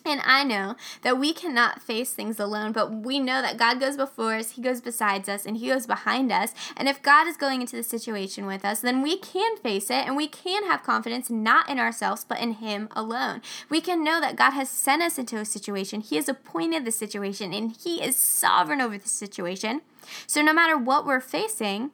And 0.05 0.21
I 0.25 0.45
know 0.45 0.77
that 1.03 1.19
we 1.19 1.33
cannot 1.33 1.83
face 1.83 2.13
things 2.13 2.39
alone, 2.39 2.73
but 2.73 2.93
we 2.93 3.19
know 3.19 3.43
that 3.43 3.59
God 3.59 3.81
goes 3.81 3.97
before 3.97 4.35
us, 4.35 4.53
He 4.53 4.63
goes 4.63 4.81
besides 4.81 5.29
us, 5.29 5.45
and 5.45 5.57
He 5.57 5.69
goes 5.69 5.87
behind 5.87 6.33
us. 6.33 6.55
And 6.77 6.89
if 6.89 7.03
God 7.03 7.27
is 7.27 7.37
going 7.37 7.61
into 7.61 7.77
the 7.77 7.83
situation 7.83 8.47
with 8.47 8.65
us, 8.65 8.81
then 8.81 9.03
we 9.03 9.19
can 9.19 9.57
face 9.59 9.91
it 9.91 10.07
and 10.07 10.17
we 10.17 10.29
can 10.29 10.65
have 10.65 10.83
confidence 10.83 11.29
not 11.31 11.69
in 11.69 11.79
ourselves, 11.79 12.25
but 12.27 12.41
in 12.41 12.53
Him 12.55 12.89
alone. 12.95 13.43
We 13.69 13.81
can 13.81 14.05
know 14.05 14.21
that 14.21 14.37
God 14.37 14.53
has 14.53 14.69
sent 14.71 15.03
us 15.03 15.19
into 15.19 15.37
a 15.37 15.45
situation, 15.45 16.01
He 16.01 16.17
has 16.17 16.29
appointed 16.29 16.85
the 16.85 16.93
situation, 16.93 17.53
and 17.53 17.77
He 17.77 18.03
is 18.03 18.17
sovereign 18.17 18.81
over 18.81 18.99
the 18.99 19.09
situation. 19.09 19.83
So 20.27 20.41
no 20.41 20.55
matter 20.55 20.79
what 20.79 21.05
we're 21.05 21.21
facing, 21.21 21.91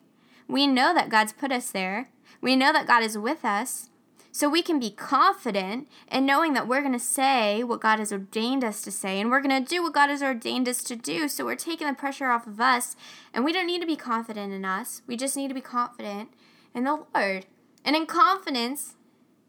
we 0.47 0.67
know 0.67 0.95
that 0.95 1.09
God's 1.09 1.33
put 1.33 1.50
us 1.50 1.71
there. 1.71 2.11
We 2.41 2.55
know 2.55 2.73
that 2.73 2.87
God 2.87 3.03
is 3.03 3.17
with 3.17 3.45
us. 3.45 3.88
So 4.35 4.49
we 4.49 4.62
can 4.62 4.81
be 4.81 4.91
confident 4.91 5.87
in 6.11 6.26
knowing 6.26 6.55
that 6.55 6.67
we're 6.67 6.81
going 6.81 6.93
to 6.93 6.99
say 6.99 7.62
what 7.62 7.81
God 7.81 8.00
has 8.00 8.12
ordained 8.12 8.64
us 8.64 8.83
to 8.83 8.91
say 8.91 9.21
and 9.21 9.31
we're 9.31 9.41
going 9.41 9.64
to 9.64 9.75
do 9.75 9.81
what 9.81 9.95
God 9.95 10.11
has 10.11 10.25
ordained 10.25 10.69
us 10.69 10.83
to 10.85 10.97
do. 10.97 11.29
So 11.29 11.45
we're 11.45 11.55
taking 11.55 11.87
the 11.87 11.95
pressure 11.95 12.33
off 12.33 12.45
of 12.45 12.61
us 12.61 12.97
and 13.33 13.45
we 13.45 13.53
don't 13.53 13.69
need 13.69 13.81
to 13.83 13.87
be 13.87 13.95
confident 13.95 14.53
in 14.53 14.64
us. 14.64 15.03
We 15.07 15.17
just 15.17 15.37
need 15.37 15.47
to 15.47 15.55
be 15.55 15.61
confident 15.61 16.31
in 16.75 16.83
the 16.83 17.05
Lord. 17.14 17.47
And 17.85 17.95
in 17.95 18.07
confidence 18.07 18.97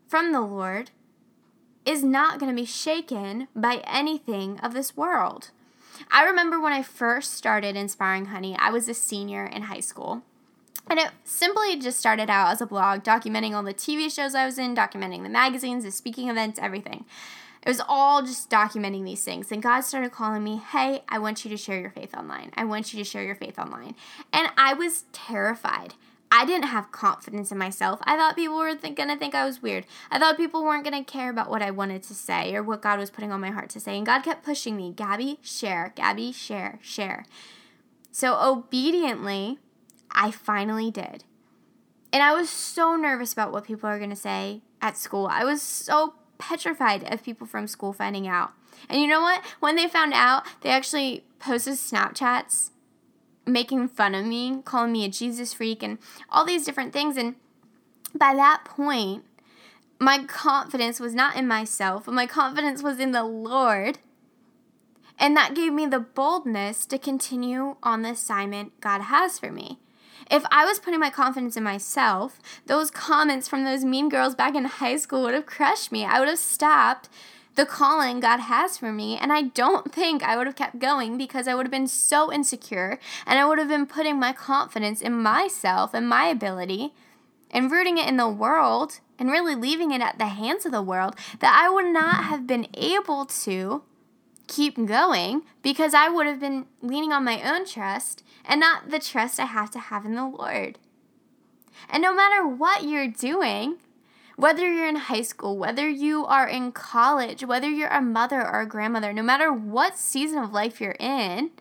from 0.08 0.32
the 0.32 0.42
Lord 0.42 0.92
is 1.84 2.04
not 2.04 2.40
going 2.40 2.56
to 2.56 2.62
be 2.62 2.68
shaken 2.68 3.48
by 3.56 3.82
anything 3.88 4.60
of 4.60 4.76
this 4.76 4.96
world. 4.96 5.50
I 6.12 6.24
remember 6.26 6.62
when 6.62 6.74
I 6.74 6.84
first 6.84 7.34
started 7.34 7.76
Inspiring 7.76 8.26
Honey, 8.26 8.56
I 8.60 8.70
was 8.70 8.88
a 8.88 8.94
senior 8.94 9.48
in 9.48 9.64
high 9.64 9.80
school. 9.80 10.22
And 10.88 11.00
it 11.00 11.10
simply 11.24 11.80
just 11.80 12.00
started 12.00 12.30
out 12.30 12.52
as 12.52 12.62
a 12.62 12.66
blog 12.66 13.04
documenting 13.04 13.54
all 13.54 13.64
the 13.64 13.74
TV 13.74 14.14
shows 14.14 14.36
I 14.36 14.46
was 14.46 14.60
in, 14.60 14.76
documenting 14.76 15.24
the 15.24 15.30
magazines, 15.30 15.84
the 15.84 15.92
speaking 15.92 16.30
events, 16.30 16.60
everything. 16.60 17.06
It 17.66 17.70
was 17.70 17.82
all 17.88 18.22
just 18.22 18.50
documenting 18.50 19.06
these 19.06 19.24
things. 19.24 19.52
And 19.52 19.64
God 19.64 19.82
started 19.82 20.12
calling 20.12 20.44
me, 20.44 20.58
hey, 20.58 21.02
I 21.10 21.18
want 21.18 21.44
you 21.44 21.50
to 21.50 21.58
share 21.58 21.80
your 21.80 21.90
faith 21.90 22.16
online. 22.16 22.52
I 22.56 22.64
want 22.64 22.94
you 22.94 23.00
to 23.00 23.10
share 23.10 23.24
your 23.24 23.36
faith 23.36 23.58
online. 23.58 23.96
And 24.32 24.50
I 24.56 24.76
was 24.76 25.06
terrified. 25.12 25.96
I 26.32 26.46
didn't 26.46 26.68
have 26.68 26.92
confidence 26.92 27.52
in 27.52 27.58
myself. 27.58 28.00
I 28.04 28.18
thought 28.18 28.36
people 28.36 28.58
were 28.58 28.76
th- 28.76 28.96
going 28.96 29.10
to 29.10 29.18
think 29.18 29.34
I 29.34 29.46
was 29.46 29.64
weird. 29.64 29.86
I 30.12 30.20
thought 30.20 30.38
people 30.38 30.64
weren't 30.64 30.84
going 30.84 31.04
to 31.04 31.12
care 31.12 31.30
about 31.30 31.50
what 31.50 31.64
I 31.64 31.72
wanted 31.72 32.04
to 32.04 32.14
say 32.14 32.54
or 32.54 32.62
what 32.62 32.82
God 32.82 33.00
was 33.00 33.10
putting 33.10 33.32
on 33.32 33.42
my 33.42 33.52
heart 33.52 33.70
to 33.72 33.80
say. 33.80 33.98
And 33.98 34.06
God 34.06 34.24
kept 34.24 34.46
pushing 34.46 34.76
me, 34.76 34.92
Gabby, 34.92 35.40
share, 35.42 35.94
Gabby, 35.96 36.32
share, 36.32 36.80
share. 36.84 37.26
So 38.12 38.40
obediently, 38.40 39.60
I 40.12 40.32
finally 40.32 40.92
did. 40.92 41.24
And 42.14 42.24
I 42.24 42.34
was 42.34 42.50
so 42.50 42.96
nervous 42.96 43.34
about 43.34 43.52
what 43.52 43.66
people 43.66 43.90
are 43.90 43.98
going 43.98 44.10
to 44.10 44.16
say 44.16 44.62
at 44.82 44.98
school. 44.98 45.28
I 45.28 45.44
was 45.44 45.62
so 45.62 46.14
petrified 46.38 47.12
of 47.12 47.24
people 47.24 47.48
from 47.48 47.68
school 47.68 47.94
finding 47.94 48.28
out. 48.28 48.52
And 48.90 49.02
you 49.02 49.08
know 49.08 49.22
what? 49.22 49.44
When 49.60 49.76
they 49.76 49.88
found 49.88 50.14
out, 50.14 50.44
they 50.62 50.70
actually 50.70 51.24
posted 51.40 51.74
Snapchats 51.76 52.72
making 53.46 53.90
fun 53.90 54.16
of 54.16 54.26
me, 54.26 54.62
calling 54.66 54.92
me 54.92 55.06
a 55.06 55.10
Jesus 55.10 55.54
freak, 55.54 55.84
and 55.84 55.98
all 56.30 56.46
these 56.46 56.66
different 56.66 56.94
things. 56.94 57.18
And 57.18 57.36
by 58.14 58.34
that 58.36 58.64
point, 58.66 59.24
my 60.00 60.24
confidence 60.24 61.00
was 61.00 61.14
not 61.14 61.36
in 61.36 61.48
myself, 61.48 62.06
but 62.06 62.14
my 62.14 62.28
confidence 62.28 62.82
was 62.82 63.00
in 63.00 63.12
the 63.12 63.24
Lord. 63.24 64.00
And 65.18 65.36
that 65.38 65.54
gave 65.54 65.72
me 65.72 65.86
the 65.86 66.00
boldness 66.00 66.86
to 66.88 66.98
continue 66.98 67.78
on 67.82 68.02
the 68.02 68.10
assignment 68.10 68.80
God 68.82 69.02
has 69.02 69.40
for 69.40 69.52
me. 69.52 69.80
If 70.32 70.44
I 70.52 70.66
was 70.66 70.80
putting 70.80 71.00
my 71.00 71.10
confidence 71.10 71.56
in 71.56 71.64
myself, 71.64 72.40
those 72.66 72.90
comments 72.90 73.48
from 73.48 73.64
those 73.64 73.86
mean 73.86 74.10
girls 74.10 74.36
back 74.36 74.56
in 74.56 74.66
high 74.66 74.98
school 74.98 75.24
would 75.24 75.34
have 75.34 75.46
crushed 75.46 75.92
me. 75.92 76.04
I 76.06 76.20
would 76.20 76.30
have 76.30 76.40
stopped 76.40 77.10
the 77.56 77.66
calling 77.66 78.20
God 78.20 78.42
has 78.42 78.78
for 78.78 78.92
me. 78.92 79.18
And 79.18 79.32
I 79.32 79.44
don't 79.44 79.94
think 79.94 80.24
I 80.24 80.38
would 80.38 80.48
have 80.48 80.56
kept 80.56 80.80
going 80.80 81.18
because 81.18 81.48
I 81.48 81.56
would 81.56 81.66
have 81.66 81.72
been 81.72 81.88
so 81.88 82.32
insecure 82.32 83.00
and 83.26 83.40
I 83.40 83.46
would 83.46 83.60
have 83.60 83.68
been 83.68 83.86
putting 83.86 84.20
my 84.20 84.34
confidence 84.34 85.02
in 85.02 85.22
myself 85.22 85.94
and 85.94 86.08
my 86.08 86.26
ability 86.26 86.94
and 87.52 87.72
rooting 87.72 87.98
it 87.98 88.08
in 88.08 88.18
the 88.18 88.30
world 88.30 89.00
and 89.18 89.32
really 89.32 89.56
leaving 89.56 89.92
it 89.92 90.02
at 90.02 90.18
the 90.18 90.28
hands 90.28 90.66
of 90.66 90.72
the 90.72 90.82
world 90.82 91.16
that 91.40 91.58
I 91.58 91.70
would 91.70 91.88
not 91.88 92.26
have 92.26 92.46
been 92.46 92.68
able 92.74 93.26
to 93.26 93.84
keep 94.48 94.76
going 94.86 95.44
because 95.62 95.94
I 95.94 96.10
would 96.10 96.28
have 96.28 96.40
been 96.40 96.66
leaning 96.82 97.12
on 97.12 97.24
my 97.24 97.42
own 97.42 97.66
trust 97.66 98.24
and 98.44 98.60
not 98.60 98.90
the 98.90 99.00
trust 99.00 99.40
I 99.40 99.46
have 99.46 99.72
to 99.72 99.80
have 99.80 100.06
in 100.06 100.16
the 100.16 100.26
Lord. 100.26 100.80
And 101.90 102.02
no 102.02 102.14
matter 102.14 102.48
what 102.48 102.84
you're 102.84 103.08
doing, 103.08 103.78
whether 104.36 104.72
you're 104.72 104.88
in 104.88 104.96
high 104.96 105.22
school, 105.22 105.58
whether 105.58 105.88
you 105.88 106.26
are 106.26 106.48
in 106.48 106.72
college, 106.72 107.44
whether 107.44 107.70
you're 107.70 107.90
a 107.90 108.02
mother 108.02 108.42
or 108.42 108.62
a 108.62 108.68
grandmother, 108.68 109.14
no 109.14 109.24
matter 109.24 109.52
what 109.52 109.98
season 109.98 110.40
of 110.40 110.52
life 110.52 110.82
you're 110.82 110.98
in, 111.00 111.52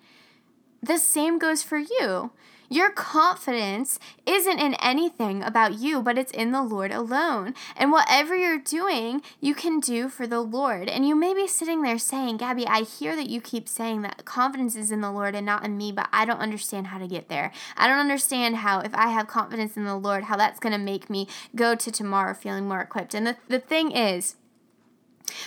the 0.83 0.99
same 0.99 1.38
goes 1.38 1.62
for 1.62 1.79
you. 1.79 2.33
Your 2.75 2.90
confidence 2.90 4.00
isn't 4.26 4.59
in 4.59 4.75
anything 4.83 5.45
about 5.45 5.78
you, 5.78 6.02
but 6.02 6.19
it's 6.19 6.33
in 6.33 6.50
the 6.50 6.61
Lord 6.61 6.90
alone. 6.90 7.54
And 7.76 7.93
whatever 7.93 8.35
you're 8.35 8.59
doing, 8.59 9.23
you 9.40 9.54
can 9.54 9.78
do 9.78 10.09
for 10.09 10.26
the 10.26 10.40
Lord. 10.40 10.88
And 10.88 11.07
you 11.07 11.14
may 11.14 11.35
be 11.35 11.47
sitting 11.47 11.83
there 11.83 11.99
saying, 11.99 12.38
Gabby, 12.38 12.66
I 12.66 12.83
hear 12.83 13.14
that 13.14 13.28
you 13.28 13.40
keep 13.40 13.69
saying 13.69 14.02
that 14.02 14.25
confidence 14.25 14.75
is 14.75 14.90
in 14.90 15.02
the 15.02 15.12
Lord 15.12 15.37
and 15.37 15.47
not 15.47 15.64
in 15.64 15.78
me, 15.78 15.93
but 15.93 16.09
I 16.12 16.25
don't 16.25 16.40
understand 16.40 16.88
how 16.88 16.99
to 16.99 17.07
get 17.07 17.28
there. 17.28 17.52
I 17.76 17.87
don't 17.87 18.00
understand 18.00 18.57
how, 18.57 18.81
if 18.81 18.93
I 18.93 19.07
have 19.07 19.28
confidence 19.28 19.76
in 19.76 19.85
the 19.85 19.95
Lord, 19.95 20.25
how 20.25 20.37
that's 20.37 20.59
going 20.59 20.73
to 20.73 20.78
make 20.78 21.09
me 21.09 21.28
go 21.54 21.76
to 21.76 21.93
tomorrow 21.93 22.35
feeling 22.35 22.66
more 22.66 22.81
equipped. 22.81 23.14
And 23.14 23.25
the, 23.25 23.37
the 23.47 23.61
thing 23.61 23.93
is, 23.93 24.35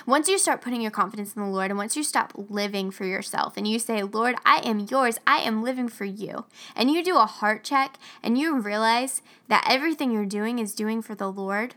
once 0.06 0.28
you 0.28 0.38
start 0.38 0.62
putting 0.62 0.82
your 0.82 0.92
confidence 0.92 1.34
in 1.34 1.42
the 1.42 1.48
Lord 1.48 1.72
and 1.72 1.78
once 1.78 1.96
you 1.96 2.04
stop 2.04 2.34
living 2.36 2.92
for 2.92 3.06
yourself 3.06 3.58
and 3.58 3.68
you 3.68 3.80
say, 3.80 4.04
Lord, 4.04 4.36
I 4.46 4.58
am 4.58 4.88
yours, 4.90 5.20
I 5.26 5.40
am 5.40 5.64
living 5.64 5.88
for 5.88 6.06
you, 6.06 6.46
and 6.76 6.92
you 6.92 7.04
do 7.04 7.18
a 7.18 7.26
heart 7.26 7.64
check 7.64 7.98
and 8.24 8.38
you 8.38 8.60
realize 8.60 9.22
that 9.48 9.66
everything 9.70 10.12
you're 10.12 10.26
doing 10.26 10.60
is 10.60 10.76
doing 10.76 11.02
for 11.02 11.16
the 11.16 11.32
Lord, 11.32 11.76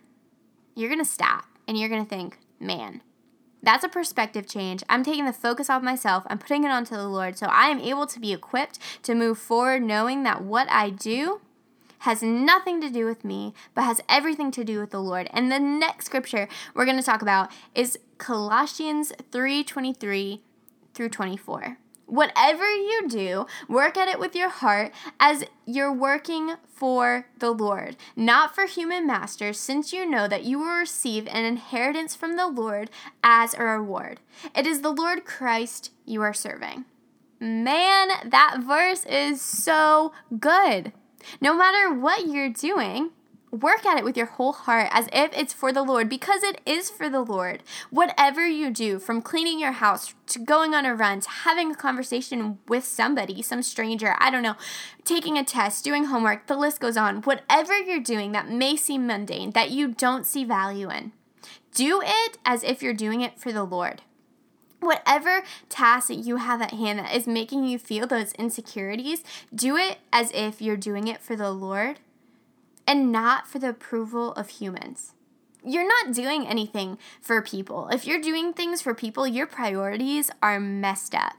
you're 0.75 0.89
going 0.89 1.05
to 1.05 1.05
stop 1.05 1.45
and 1.67 1.79
you're 1.79 1.89
going 1.89 2.05
to 2.05 2.09
think, 2.09 2.39
man, 2.59 3.03
that's 3.63 3.85
a 3.85 3.89
perspective 3.89 4.49
change. 4.49 4.83
I'm 4.89 5.05
taking 5.05 5.27
the 5.27 5.33
focus 5.33 5.69
off 5.69 5.83
myself, 5.83 6.25
I'm 6.29 6.39
putting 6.39 6.65
it 6.65 6.71
onto 6.71 6.97
the 6.97 7.09
Lord, 7.09 7.37
so 7.37 7.47
I 7.47 7.69
am 7.69 7.81
able 7.81 8.07
to 8.07 8.21
be 8.21 8.33
equipped 8.33 8.79
to 9.03 9.15
move 9.15 9.39
forward 9.39 9.83
knowing 9.83 10.23
that 10.23 10.43
what 10.43 10.71
I 10.71 10.91
do 10.91 11.41
has 12.01 12.23
nothing 12.23 12.81
to 12.81 12.91
do 12.91 13.07
with 13.07 13.25
me, 13.25 13.55
but 13.75 13.83
has 13.83 14.01
everything 14.09 14.51
to 14.53 14.65
do 14.65 14.81
with 14.81 14.91
the 14.91 15.01
Lord. 15.01 15.29
And 15.33 15.51
the 15.51 15.59
next 15.59 16.07
scripture 16.07 16.49
we're 16.75 16.85
going 16.85 16.97
to 16.97 17.03
talk 17.03 17.23
about 17.23 17.51
is 17.75 17.99
Colossians 18.19 19.13
3:23 19.31 20.41
through 20.95 21.09
24. 21.09 21.79
Whatever 22.07 22.69
you 22.69 23.07
do, 23.09 23.47
work 23.69 23.97
at 23.97 24.09
it 24.09 24.19
with 24.19 24.35
your 24.35 24.49
heart 24.49 24.93
as 25.21 25.45
you're 25.65 25.93
working 25.93 26.57
for 26.67 27.27
the 27.39 27.53
Lord, 27.53 27.97
not 28.17 28.53
for 28.53 28.67
human 28.67 29.07
masters, 29.07 29.61
since 29.61 29.93
you 29.93 30.05
know 30.05 30.27
that 30.27 30.43
you 30.43 30.59
will 30.59 30.79
receive 30.79 31.29
an 31.29 31.45
inheritance 31.45 32.17
from 32.17 32.35
the 32.35 32.49
Lord 32.49 32.91
as 33.23 33.55
a 33.55 33.63
reward. 33.63 34.19
It 34.57 34.67
is 34.67 34.81
the 34.81 34.91
Lord 34.91 35.25
Christ 35.25 35.93
you 36.05 36.21
are 36.23 36.35
serving. 36.35 36.85
Man, 37.39 38.09
that 38.29 38.57
verse 38.61 39.05
is 39.07 39.41
so 39.41 40.13
good. 40.39 40.93
No 41.41 41.57
matter 41.57 41.93
what 41.93 42.27
you're 42.27 42.51
doing, 42.51 43.11
work 43.51 43.85
at 43.85 43.99
it 43.99 44.05
with 44.05 44.17
your 44.17 44.27
whole 44.27 44.53
heart 44.53 44.89
as 44.93 45.09
if 45.13 45.37
it's 45.37 45.53
for 45.53 45.73
the 45.73 45.83
Lord 45.83 46.09
because 46.09 46.43
it 46.43 46.61
is 46.65 46.91
for 46.91 47.09
the 47.09 47.21
Lord. 47.21 47.63
Whatever 47.91 48.47
you 48.47 48.71
do, 48.71 48.99
from 48.99 49.23
cleaning 49.23 49.59
your 49.59 49.73
house 49.73 50.15
to 50.29 50.39
going 50.39 50.75
on 50.75 50.87
a 50.87 50.95
run 50.95 51.21
to 51.21 51.31
having 51.31 51.73
a 51.73 51.77
conversation 51.77 52.59
with 52.69 52.85
somebody, 52.85 53.43
some 53.43 53.63
stranger, 53.63 54.15
I 54.19 54.31
don't 54.31 54.43
know, 54.43 54.57
taking 55.05 55.37
a 55.37 55.45
test, 55.45 55.85
doing 55.85 56.05
homework, 56.05 56.47
the 56.47 56.57
list 56.57 56.81
goes 56.81 56.97
on. 56.97 57.23
Whatever 57.23 57.79
you're 57.79 58.01
doing 58.01 58.33
that 58.33 58.49
may 58.49 58.77
seem 58.77 59.07
mundane, 59.07 59.51
that 59.51 59.71
you 59.71 59.89
don't 59.89 60.27
see 60.27 60.45
value 60.45 60.91
in, 60.91 61.13
do 61.75 62.01
it 62.05 62.39
as 62.45 62.63
if 62.63 62.83
you're 62.83 62.95
doing 62.95 63.21
it 63.21 63.39
for 63.39 63.53
the 63.53 63.65
Lord 63.65 64.03
whatever 64.81 65.43
task 65.69 66.09
that 66.09 66.19
you 66.19 66.37
have 66.37 66.61
at 66.61 66.73
hand 66.73 66.99
that 66.99 67.15
is 67.15 67.27
making 67.27 67.65
you 67.65 67.79
feel 67.79 68.07
those 68.07 68.33
insecurities, 68.33 69.23
do 69.55 69.77
it 69.77 69.99
as 70.13 70.31
if 70.33 70.61
you're 70.61 70.77
doing 70.77 71.09
it 71.09 71.21
for 71.21 71.37
the 71.37 71.51
Lord 71.51 72.01
and 72.87 73.13
not 73.13 73.47
for 73.47 73.59
the 73.59 73.69
approval 73.69 74.33
of 74.33 74.49
humans. 74.49 75.15
You're 75.63 75.87
not 75.87 76.15
doing 76.15 76.47
anything 76.47 76.99
for 77.21 77.43
people. 77.43 77.89
If 77.89 78.07
you're 78.07 78.21
doing 78.21 78.53
things 78.53 78.81
for 78.81 78.95
people, 78.95 79.27
your 79.27 79.47
priorities 79.47 80.31
are 80.43 80.59
messed 80.59 81.15
up. 81.15 81.35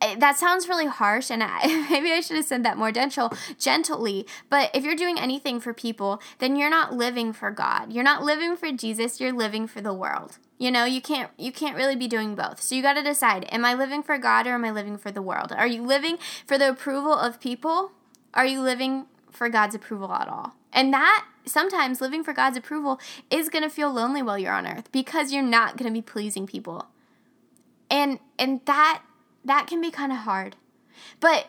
Eh, 0.00 0.14
that 0.16 0.38
sounds 0.38 0.68
really 0.68 0.86
harsh, 0.86 1.30
and 1.30 1.42
I, 1.42 1.86
maybe 1.90 2.12
I 2.12 2.20
should 2.20 2.36
have 2.36 2.44
said 2.44 2.64
that 2.64 2.76
more 2.76 2.92
gentle, 2.92 3.32
gently. 3.58 4.26
But 4.48 4.70
if 4.74 4.84
you're 4.84 4.94
doing 4.94 5.18
anything 5.18 5.58
for 5.58 5.72
people, 5.72 6.20
then 6.38 6.56
you're 6.56 6.70
not 6.70 6.94
living 6.94 7.32
for 7.32 7.50
God. 7.50 7.92
You're 7.92 8.04
not 8.04 8.22
living 8.22 8.56
for 8.56 8.70
Jesus. 8.70 9.20
You're 9.20 9.32
living 9.32 9.66
for 9.66 9.80
the 9.80 9.94
world. 9.94 10.38
You 10.58 10.72
know, 10.72 10.84
you 10.84 11.00
can't 11.00 11.30
you 11.38 11.52
can't 11.52 11.76
really 11.76 11.96
be 11.96 12.08
doing 12.08 12.34
both. 12.34 12.60
So 12.60 12.74
you 12.74 12.82
got 12.82 12.94
to 12.94 13.02
decide, 13.02 13.48
am 13.50 13.64
I 13.64 13.74
living 13.74 14.02
for 14.02 14.18
God 14.18 14.46
or 14.46 14.54
am 14.54 14.64
I 14.64 14.72
living 14.72 14.98
for 14.98 15.12
the 15.12 15.22
world? 15.22 15.52
Are 15.52 15.66
you 15.66 15.82
living 15.82 16.18
for 16.46 16.58
the 16.58 16.68
approval 16.68 17.14
of 17.14 17.40
people? 17.40 17.92
Are 18.34 18.46
you 18.46 18.60
living 18.60 19.06
for 19.30 19.48
God's 19.48 19.76
approval 19.76 20.12
at 20.12 20.28
all? 20.28 20.54
And 20.72 20.92
that 20.92 21.26
sometimes 21.46 22.00
living 22.00 22.24
for 22.24 22.32
God's 22.32 22.56
approval 22.56 23.00
is 23.30 23.48
going 23.48 23.62
to 23.62 23.70
feel 23.70 23.90
lonely 23.90 24.20
while 24.20 24.38
you're 24.38 24.52
on 24.52 24.66
earth 24.66 24.90
because 24.92 25.32
you're 25.32 25.42
not 25.42 25.76
going 25.76 25.90
to 25.90 25.94
be 25.94 26.02
pleasing 26.02 26.46
people. 26.46 26.86
And 27.88 28.18
and 28.38 28.60
that 28.66 29.02
that 29.44 29.66
can 29.68 29.80
be 29.80 29.90
kind 29.90 30.12
of 30.12 30.18
hard. 30.18 30.56
But 31.20 31.46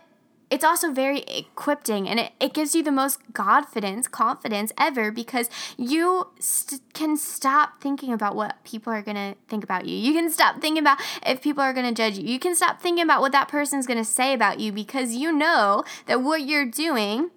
it's 0.49 0.63
also 0.63 0.91
very 0.91 1.19
equipping 1.21 2.07
and 2.09 2.19
it, 2.19 2.31
it 2.39 2.53
gives 2.53 2.73
you 2.73 2.83
the 2.83 2.91
most 2.91 3.19
confidence 3.33 4.07
confidence 4.07 4.71
ever 4.77 5.11
because 5.11 5.49
you 5.77 6.27
st- 6.39 6.81
can 6.93 7.15
stop 7.17 7.81
thinking 7.81 8.11
about 8.11 8.35
what 8.35 8.63
people 8.63 8.91
are 8.91 9.01
going 9.01 9.15
to 9.15 9.35
think 9.47 9.63
about 9.63 9.85
you. 9.85 9.95
You 9.95 10.13
can 10.13 10.29
stop 10.29 10.59
thinking 10.61 10.81
about 10.81 10.99
if 11.25 11.41
people 11.41 11.63
are 11.63 11.73
going 11.73 11.87
to 11.87 11.93
judge 11.93 12.17
you. 12.17 12.27
You 12.27 12.39
can 12.39 12.55
stop 12.55 12.81
thinking 12.81 13.03
about 13.03 13.21
what 13.21 13.31
that 13.31 13.47
person's 13.47 13.85
going 13.85 13.99
to 13.99 14.05
say 14.05 14.33
about 14.33 14.59
you 14.59 14.71
because 14.71 15.15
you 15.15 15.31
know 15.31 15.83
that 16.07 16.21
what 16.21 16.41
you're 16.41 16.65
doing 16.65 17.31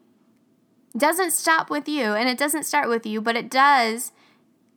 doesn't 0.96 1.32
stop 1.32 1.70
with 1.70 1.88
you 1.88 2.14
and 2.14 2.28
it 2.28 2.38
doesn't 2.38 2.64
start 2.64 2.88
with 2.88 3.06
you 3.06 3.20
but 3.20 3.36
it 3.36 3.50
does 3.50 4.12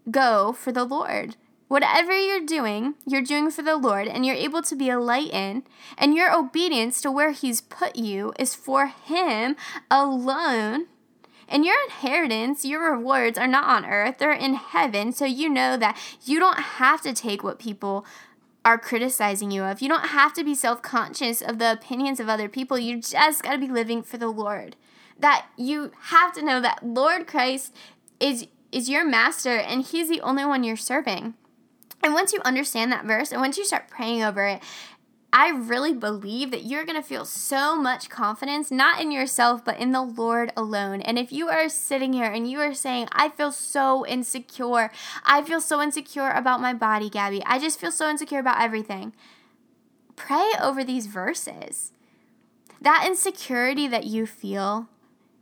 go 0.09 0.53
for 0.53 0.71
the 0.71 0.85
lord 0.85 1.35
Whatever 1.67 2.17
you're 2.17 2.45
doing, 2.45 2.93
you're 3.07 3.23
doing 3.23 3.49
for 3.49 3.63
the 3.63 3.75
Lord, 3.75 4.07
and 4.07 4.25
you're 4.25 4.35
able 4.35 4.61
to 4.61 4.75
be 4.75 4.89
a 4.89 4.99
light 4.99 5.31
in, 5.31 5.63
and 5.97 6.13
your 6.13 6.33
obedience 6.33 7.01
to 7.01 7.11
where 7.11 7.31
He's 7.31 7.61
put 7.61 7.95
you 7.95 8.33
is 8.37 8.53
for 8.53 8.87
Him 8.87 9.55
alone. 9.89 10.87
And 11.47 11.65
your 11.65 11.75
inheritance, 11.85 12.65
your 12.65 12.91
rewards 12.91 13.37
are 13.37 13.47
not 13.47 13.65
on 13.65 13.85
earth, 13.89 14.17
they're 14.19 14.31
in 14.31 14.55
heaven. 14.55 15.11
So 15.11 15.25
you 15.25 15.49
know 15.49 15.77
that 15.77 15.97
you 16.23 16.39
don't 16.39 16.59
have 16.59 17.01
to 17.01 17.13
take 17.13 17.43
what 17.43 17.59
people 17.59 18.05
are 18.63 18.79
criticizing 18.79 19.51
you 19.51 19.63
of. 19.63 19.81
You 19.81 19.89
don't 19.89 20.07
have 20.07 20.33
to 20.33 20.43
be 20.43 20.55
self 20.55 20.81
conscious 20.81 21.41
of 21.41 21.59
the 21.59 21.71
opinions 21.71 22.19
of 22.19 22.29
other 22.29 22.49
people. 22.49 22.79
You 22.79 22.99
just 22.99 23.43
got 23.43 23.53
to 23.53 23.59
be 23.59 23.67
living 23.67 24.01
for 24.01 24.17
the 24.17 24.27
Lord. 24.27 24.75
That 25.19 25.45
you 25.55 25.91
have 26.05 26.33
to 26.33 26.43
know 26.43 26.59
that 26.59 26.85
Lord 26.85 27.27
Christ 27.27 27.73
is 28.19 28.47
is 28.71 28.89
your 28.89 29.05
master 29.05 29.55
and 29.57 29.83
he's 29.83 30.09
the 30.09 30.21
only 30.21 30.43
one 30.43 30.63
you're 30.63 30.75
serving. 30.75 31.35
And 32.03 32.13
once 32.13 32.33
you 32.33 32.41
understand 32.45 32.91
that 32.91 33.05
verse 33.05 33.31
and 33.31 33.41
once 33.41 33.57
you 33.57 33.65
start 33.65 33.87
praying 33.87 34.23
over 34.23 34.45
it, 34.45 34.61
I 35.37 35.49
really 35.49 35.91
believe 35.91 36.51
that 36.51 36.63
you're 36.63 36.85
going 36.85 36.95
to 36.95 37.05
feel 37.05 37.25
so 37.25 37.75
much 37.75 38.09
confidence, 38.09 38.71
not 38.71 39.01
in 39.01 39.11
yourself, 39.11 39.65
but 39.65 39.77
in 39.77 39.91
the 39.91 40.01
Lord 40.01 40.53
alone. 40.55 41.01
And 41.01 41.19
if 41.19 41.33
you 41.33 41.49
are 41.49 41.67
sitting 41.67 42.13
here 42.13 42.31
and 42.31 42.49
you 42.49 42.61
are 42.61 42.73
saying, 42.73 43.09
I 43.11 43.27
feel 43.27 43.51
so 43.51 44.05
insecure, 44.05 44.91
I 45.25 45.41
feel 45.41 45.59
so 45.59 45.81
insecure 45.81 46.29
about 46.29 46.61
my 46.61 46.73
body, 46.73 47.09
Gabby, 47.09 47.43
I 47.45 47.59
just 47.59 47.81
feel 47.81 47.91
so 47.91 48.09
insecure 48.09 48.39
about 48.39 48.61
everything, 48.61 49.11
pray 50.15 50.53
over 50.61 50.85
these 50.85 51.07
verses. 51.07 51.91
That 52.79 53.03
insecurity 53.05 53.89
that 53.89 54.05
you 54.05 54.25
feel, 54.25 54.87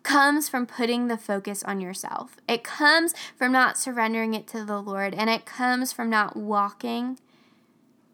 comes 0.04 0.50
from 0.50 0.66
putting 0.66 1.08
the 1.08 1.18
focus 1.18 1.64
on 1.64 1.82
yourself. 1.82 2.38
It 2.48 2.64
comes 2.64 3.14
from 3.36 3.52
not 3.52 3.78
surrendering 3.78 4.34
it 4.34 4.48
to 4.48 4.64
the 4.64 4.82
Lord, 4.82 5.14
and 5.14 5.30
it 5.30 5.46
comes 5.46 5.92
from 5.92 6.10
not 6.10 6.36
walking 6.36 7.18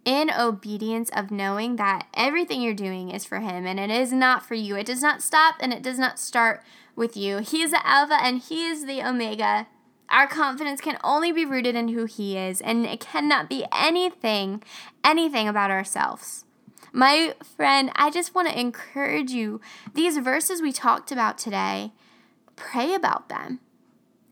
in 0.05 0.31
obedience 0.31 1.09
of 1.13 1.29
knowing 1.29 1.75
that 1.75 2.07
everything 2.13 2.61
you're 2.61 2.73
doing 2.73 3.09
is 3.09 3.25
for 3.25 3.39
Him 3.39 3.67
and 3.67 3.79
it 3.79 3.91
is 3.91 4.11
not 4.11 4.45
for 4.45 4.55
you. 4.55 4.75
It 4.75 4.85
does 4.85 5.01
not 5.01 5.21
stop 5.21 5.55
and 5.59 5.73
it 5.73 5.83
does 5.83 5.99
not 5.99 6.17
start 6.17 6.63
with 6.95 7.15
you. 7.15 7.39
He 7.39 7.61
is 7.61 7.71
the 7.71 7.85
Alpha 7.85 8.17
and 8.19 8.39
He 8.39 8.65
is 8.65 8.85
the 8.85 9.03
Omega. 9.03 9.67
Our 10.09 10.27
confidence 10.27 10.81
can 10.81 10.97
only 11.03 11.31
be 11.31 11.45
rooted 11.45 11.75
in 11.75 11.89
who 11.89 12.05
He 12.05 12.35
is, 12.35 12.61
and 12.61 12.85
it 12.85 12.99
cannot 12.99 13.47
be 13.47 13.65
anything, 13.71 14.63
anything 15.03 15.47
about 15.47 15.69
ourselves. 15.69 16.45
My 16.91 17.35
friend, 17.43 17.91
I 17.95 18.09
just 18.09 18.33
want 18.33 18.49
to 18.49 18.59
encourage 18.59 19.31
you. 19.31 19.61
These 19.93 20.17
verses 20.17 20.61
we 20.61 20.71
talked 20.71 21.11
about 21.11 21.37
today, 21.37 21.91
pray 22.55 22.93
about 22.93 23.29
them. 23.29 23.59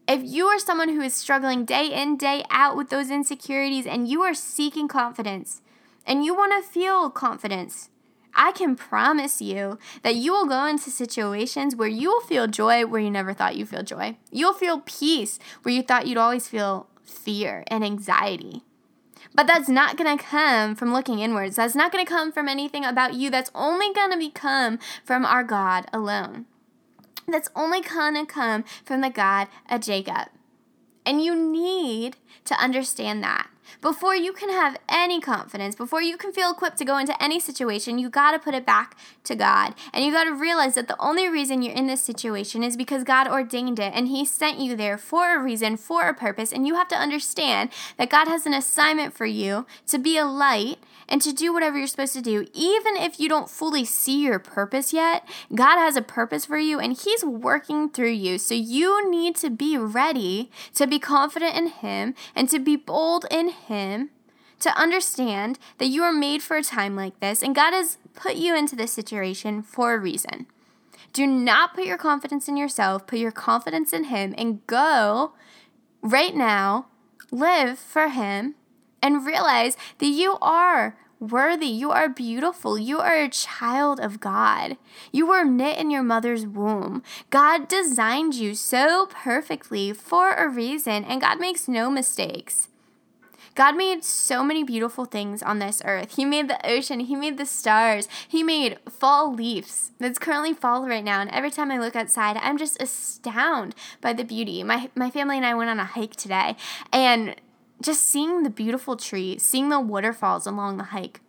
If 0.08 0.24
you 0.24 0.46
are 0.46 0.60
someone 0.60 0.90
who 0.90 1.02
is 1.02 1.14
struggling 1.14 1.66
day 1.66 1.88
in, 1.94 2.18
day 2.18 2.44
out 2.50 2.78
with 2.78 2.90
those 2.90 3.12
insecurities 3.12 3.86
and 3.86 4.08
you 4.08 4.22
are 4.22 4.34
seeking 4.34 4.88
confidence 4.88 5.62
and 6.06 6.24
you 6.24 6.34
want 6.34 6.54
to 6.54 6.70
feel 6.70 7.10
confidence, 7.10 7.90
I 8.34 8.52
can 8.52 8.76
promise 8.76 9.42
you 9.42 9.80
that 10.04 10.16
you 10.16 10.32
will 10.32 10.46
go 10.46 10.66
into 10.66 10.92
situations 10.92 11.76
where 11.76 11.88
you 11.88 12.10
will 12.10 12.22
feel 12.22 12.48
joy 12.48 12.86
where 12.86 13.02
you 13.02 13.12
never 13.12 13.34
thought 13.34 13.56
you'd 13.56 13.70
feel 13.70 13.84
joy. 13.84 14.18
You'll 14.32 14.54
feel 14.54 14.82
peace 14.86 15.40
where 15.64 15.74
you 15.74 15.82
thought 15.82 16.08
you'd 16.08 16.18
always 16.18 16.48
feel 16.48 16.88
fear 17.04 17.64
and 17.68 17.84
anxiety. 17.84 18.64
But 19.38 19.46
that's 19.46 19.70
not 19.70 19.98
going 19.98 20.18
to 20.18 20.24
come 20.24 20.74
from 20.74 20.92
looking 20.92 21.20
inwards. 21.20 21.58
That's 21.58 21.76
not 21.76 21.92
going 21.92 22.04
to 22.04 22.12
come 22.12 22.32
from 22.32 22.48
anything 22.48 22.84
about 22.84 23.14
you. 23.14 23.30
That's 23.30 23.52
only 23.54 23.94
going 23.94 24.10
to 24.10 24.18
become 24.18 24.80
from 25.06 25.26
our 25.26 25.44
God 25.44 25.86
alone. 25.94 26.48
That's 27.28 27.48
only 27.56 27.82
going 27.82 28.16
to 28.16 28.26
come 28.26 28.64
from 28.84 29.02
the 29.02 29.12
God 29.12 29.48
of 29.70 29.82
Jacob. 29.82 30.30
And 31.08 31.24
you 31.24 31.34
need 31.34 32.18
to 32.44 32.62
understand 32.62 33.24
that. 33.24 33.50
Before 33.82 34.14
you 34.14 34.34
can 34.34 34.50
have 34.50 34.78
any 34.90 35.22
confidence, 35.22 35.74
before 35.74 36.02
you 36.02 36.18
can 36.18 36.34
feel 36.34 36.52
equipped 36.52 36.78
to 36.80 36.86
go 36.86 36.98
into 36.98 37.22
any 37.24 37.40
situation, 37.40 37.98
you 37.98 38.10
got 38.10 38.32
to 38.32 38.40
put 38.40 38.54
it 38.54 38.66
back 38.66 38.98
to 39.24 39.36
God. 39.36 39.74
And 39.94 40.04
you 40.04 40.12
got 40.12 40.26
to 40.26 40.34
realize 40.34 40.76
that 40.76 40.90
the 40.90 41.00
only 41.00 41.30
reason 41.30 41.62
you're 41.62 41.74
in 41.74 41.88
this 41.88 42.02
situation 42.02 42.62
is 42.62 42.76
because 42.76 43.06
God 43.06 43.28
ordained 43.28 43.80
it 43.80 43.94
and 43.96 44.10
He 44.10 44.26
sent 44.26 44.60
you 44.60 44.76
there 44.76 44.98
for 44.98 45.34
a 45.34 45.42
reason, 45.42 45.78
for 45.78 46.10
a 46.10 46.14
purpose. 46.14 46.52
And 46.52 46.68
you 46.68 46.76
have 46.76 46.90
to 46.90 46.96
understand 46.96 47.70
that 47.98 48.10
God 48.10 48.28
has 48.28 48.46
an 48.46 48.54
assignment 48.54 49.14
for 49.14 49.26
you 49.26 49.66
to 49.88 49.98
be 49.98 50.18
a 50.18 50.26
light 50.26 50.80
and 51.10 51.22
to 51.22 51.32
do 51.32 51.54
whatever 51.54 51.78
you're 51.78 51.88
supposed 51.88 52.14
to 52.14 52.22
do. 52.22 52.48
Even 52.54 52.96
if 52.98 53.20
you 53.20 53.30
don't 53.30 53.50
fully 53.50 53.86
see 53.86 54.24
your 54.24 54.40
purpose 54.40 54.94
yet, 54.94 55.28
God 55.54 55.78
has 55.78 55.96
a 55.96 56.02
purpose 56.02 56.46
for 56.46 56.58
you 56.58 56.80
and 56.80 56.98
He's 56.98 57.24
working 57.24 57.90
through 57.90 58.12
you. 58.12 58.38
So 58.38 58.54
you 58.54 59.10
need 59.10 59.36
to 59.38 59.50
be 59.50 59.78
ready 59.78 60.52
to 60.76 60.88
be 60.88 61.00
confident 61.00 61.56
in 61.56 61.68
Him 61.68 62.16
and 62.36 62.50
to 62.50 62.60
be 62.60 62.76
bold 62.76 63.26
in 63.32 63.50
Him. 63.50 64.10
To 64.62 64.76
understand 64.76 65.60
that 65.78 65.86
you 65.86 66.02
are 66.02 66.12
made 66.12 66.42
for 66.42 66.58
a 66.58 66.64
time 66.64 66.96
like 66.96 67.20
this, 67.20 67.44
and 67.44 67.54
God 67.54 67.74
has 67.74 68.00
put 68.16 68.38
you 68.38 68.58
into 68.58 68.76
this 68.76 68.92
situation 68.92 69.62
for 69.62 69.94
a 69.94 70.00
reason. 70.00 70.48
Do 71.14 71.28
not 71.28 71.76
put 71.76 71.86
your 71.86 71.98
confidence 71.98 72.48
in 72.48 72.58
yourself, 72.58 73.06
put 73.06 73.20
your 73.20 73.32
confidence 73.32 73.94
in 73.94 74.06
Him, 74.06 74.34
and 74.36 74.66
go 74.66 75.34
right 76.02 76.36
now, 76.36 76.88
live 77.32 77.78
for 77.78 78.08
Him, 78.08 78.56
and 79.02 79.26
realize 79.26 79.78
that 80.00 80.08
you 80.08 80.38
are 80.42 80.96
worthy. 81.20 81.68
You 81.68 81.92
are 81.92 82.10
beautiful. 82.10 82.78
You 82.78 83.00
are 83.00 83.16
a 83.16 83.30
child 83.30 84.00
of 84.00 84.20
God. 84.20 84.78
You 85.12 85.28
were 85.28 85.44
knit 85.44 85.78
in 85.78 85.90
your 85.90 86.04
mother's 86.04 86.46
womb. 86.46 87.04
God 87.30 87.68
designed 87.68 88.36
you 88.36 88.56
so 88.56 89.08
perfectly 89.08 89.94
for 89.94 90.34
a 90.34 90.48
reason, 90.48 91.04
and 91.06 91.22
God 91.22 91.40
makes 91.40 91.68
no 91.68 91.90
mistakes. 91.90 92.68
God 93.56 93.76
made 93.76 94.04
so 94.04 94.44
many 94.44 94.64
beautiful 94.64 95.06
things 95.06 95.42
on 95.42 95.58
this 95.58 95.82
earth. 95.84 96.16
He 96.16 96.26
made 96.26 96.48
the 96.48 96.64
ocean, 96.64 97.00
He 97.00 97.16
made 97.16 97.40
the 97.40 97.46
stars, 97.48 98.08
He 98.28 98.44
made 98.44 98.78
fall 98.88 99.34
leaves. 99.34 99.92
It's 100.00 100.20
currently 100.20 100.54
fall 100.54 100.88
right 100.88 101.04
now, 101.04 101.22
and 101.22 101.32
every 101.32 101.50
time 101.50 101.72
I 101.72 101.80
look 101.80 101.96
outside, 101.96 102.38
I'm 102.38 102.60
just 102.60 102.80
astounded 102.80 103.74
by 104.00 104.14
the 104.14 104.24
beauty. 104.24 104.62
My, 104.62 104.92
my 104.94 105.10
family 105.10 105.38
and 105.38 105.46
I 105.46 105.56
went 105.56 105.72
on 105.72 105.80
a 105.80 105.86
hike 105.86 106.16
today, 106.16 106.56
and 106.94 107.36
just 107.82 108.04
seeing 108.04 108.44
the 108.44 108.50
beautiful 108.50 108.96
trees, 108.96 109.44
seeing 109.44 109.70
the 109.70 109.80
waterfalls 109.80 110.48
along 110.48 110.78
the 110.78 110.86
hike. 110.86 111.22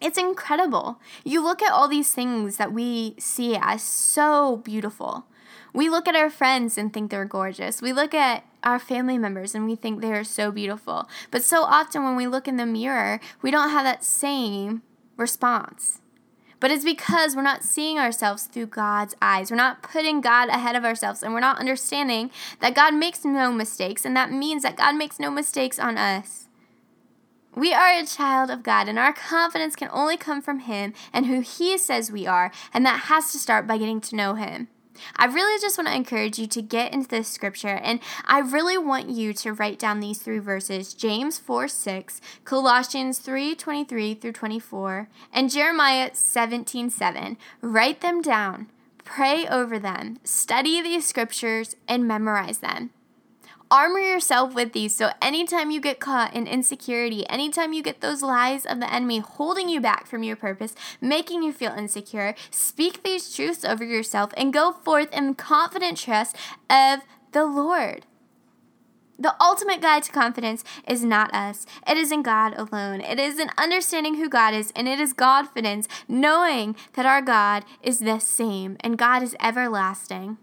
It's 0.00 0.18
incredible. 0.18 1.00
You 1.24 1.42
look 1.42 1.62
at 1.62 1.72
all 1.72 1.88
these 1.88 2.12
things 2.12 2.56
that 2.56 2.72
we 2.72 3.14
see 3.18 3.56
as 3.56 3.82
so 3.82 4.56
beautiful. 4.56 5.26
We 5.72 5.88
look 5.88 6.06
at 6.06 6.16
our 6.16 6.28
friends 6.28 6.76
and 6.76 6.92
think 6.92 7.10
they're 7.10 7.24
gorgeous. 7.24 7.80
We 7.80 7.92
look 7.92 8.12
at 8.12 8.44
our 8.62 8.78
family 8.78 9.16
members 9.16 9.54
and 9.54 9.64
we 9.64 9.76
think 9.76 10.00
they 10.00 10.12
are 10.12 10.24
so 10.24 10.50
beautiful. 10.50 11.08
But 11.30 11.44
so 11.44 11.62
often 11.62 12.04
when 12.04 12.16
we 12.16 12.26
look 12.26 12.46
in 12.46 12.56
the 12.56 12.66
mirror, 12.66 13.20
we 13.40 13.50
don't 13.50 13.70
have 13.70 13.84
that 13.84 14.04
same 14.04 14.82
response. 15.16 16.01
But 16.62 16.70
it's 16.70 16.84
because 16.84 17.34
we're 17.34 17.42
not 17.42 17.64
seeing 17.64 17.98
ourselves 17.98 18.44
through 18.44 18.66
God's 18.66 19.16
eyes. 19.20 19.50
We're 19.50 19.56
not 19.56 19.82
putting 19.82 20.20
God 20.20 20.48
ahead 20.48 20.76
of 20.76 20.84
ourselves 20.84 21.20
and 21.20 21.34
we're 21.34 21.40
not 21.40 21.58
understanding 21.58 22.30
that 22.60 22.76
God 22.76 22.94
makes 22.94 23.24
no 23.24 23.50
mistakes. 23.50 24.04
And 24.04 24.16
that 24.16 24.30
means 24.30 24.62
that 24.62 24.76
God 24.76 24.94
makes 24.94 25.18
no 25.18 25.28
mistakes 25.28 25.80
on 25.80 25.98
us. 25.98 26.46
We 27.56 27.74
are 27.74 27.90
a 27.90 28.06
child 28.06 28.48
of 28.48 28.62
God, 28.62 28.88
and 28.88 28.98
our 28.98 29.12
confidence 29.12 29.74
can 29.76 29.90
only 29.92 30.16
come 30.16 30.40
from 30.40 30.60
Him 30.60 30.94
and 31.12 31.26
who 31.26 31.40
He 31.40 31.76
says 31.76 32.10
we 32.10 32.26
are, 32.26 32.50
and 32.72 32.86
that 32.86 33.00
has 33.08 33.30
to 33.32 33.38
start 33.38 33.66
by 33.66 33.76
getting 33.76 34.00
to 34.00 34.16
know 34.16 34.34
Him. 34.34 34.68
I 35.16 35.26
really 35.26 35.60
just 35.60 35.78
want 35.78 35.88
to 35.88 35.94
encourage 35.94 36.38
you 36.38 36.46
to 36.48 36.62
get 36.62 36.92
into 36.92 37.08
this 37.08 37.28
scripture, 37.28 37.68
and 37.82 38.00
I 38.24 38.40
really 38.40 38.78
want 38.78 39.08
you 39.10 39.32
to 39.34 39.52
write 39.52 39.78
down 39.78 40.00
these 40.00 40.18
three 40.18 40.38
verses 40.38 40.94
James 40.94 41.38
4 41.38 41.68
6, 41.68 42.20
Colossians 42.44 43.18
3 43.18 43.54
23 43.54 44.14
through 44.14 44.32
24, 44.32 45.08
and 45.32 45.50
Jeremiah 45.50 46.10
17 46.12 46.90
7. 46.90 47.36
Write 47.60 48.00
them 48.00 48.22
down, 48.22 48.68
pray 49.04 49.46
over 49.46 49.78
them, 49.78 50.18
study 50.24 50.80
these 50.80 51.06
scriptures, 51.06 51.76
and 51.88 52.06
memorize 52.06 52.58
them. 52.58 52.90
Armor 53.72 54.00
yourself 54.00 54.52
with 54.52 54.74
these 54.74 54.94
so 54.94 55.12
anytime 55.22 55.70
you 55.70 55.80
get 55.80 55.98
caught 55.98 56.34
in 56.34 56.46
insecurity, 56.46 57.26
anytime 57.30 57.72
you 57.72 57.82
get 57.82 58.02
those 58.02 58.22
lies 58.22 58.66
of 58.66 58.80
the 58.80 58.92
enemy 58.92 59.20
holding 59.20 59.70
you 59.70 59.80
back 59.80 60.06
from 60.06 60.22
your 60.22 60.36
purpose, 60.36 60.74
making 61.00 61.42
you 61.42 61.54
feel 61.54 61.72
insecure, 61.72 62.34
speak 62.50 63.02
these 63.02 63.34
truths 63.34 63.64
over 63.64 63.82
yourself 63.82 64.30
and 64.36 64.52
go 64.52 64.72
forth 64.72 65.10
in 65.10 65.34
confident 65.36 65.96
trust 65.96 66.36
of 66.68 67.00
the 67.32 67.46
Lord. 67.46 68.04
The 69.18 69.34
ultimate 69.40 69.80
guide 69.80 70.02
to 70.02 70.12
confidence 70.12 70.64
is 70.86 71.02
not 71.02 71.32
us. 71.32 71.64
It 71.88 71.96
is 71.96 72.12
in 72.12 72.22
God 72.22 72.52
alone. 72.58 73.00
It 73.00 73.18
is 73.18 73.38
in 73.38 73.48
understanding 73.56 74.16
who 74.16 74.28
God 74.28 74.52
is, 74.52 74.70
and 74.76 74.86
it 74.86 75.00
is 75.00 75.14
Godfidence, 75.14 75.88
knowing 76.06 76.76
that 76.92 77.06
our 77.06 77.22
God 77.22 77.64
is 77.82 78.00
the 78.00 78.18
same 78.18 78.76
and 78.80 78.98
God 78.98 79.22
is 79.22 79.34
everlasting. 79.40 80.36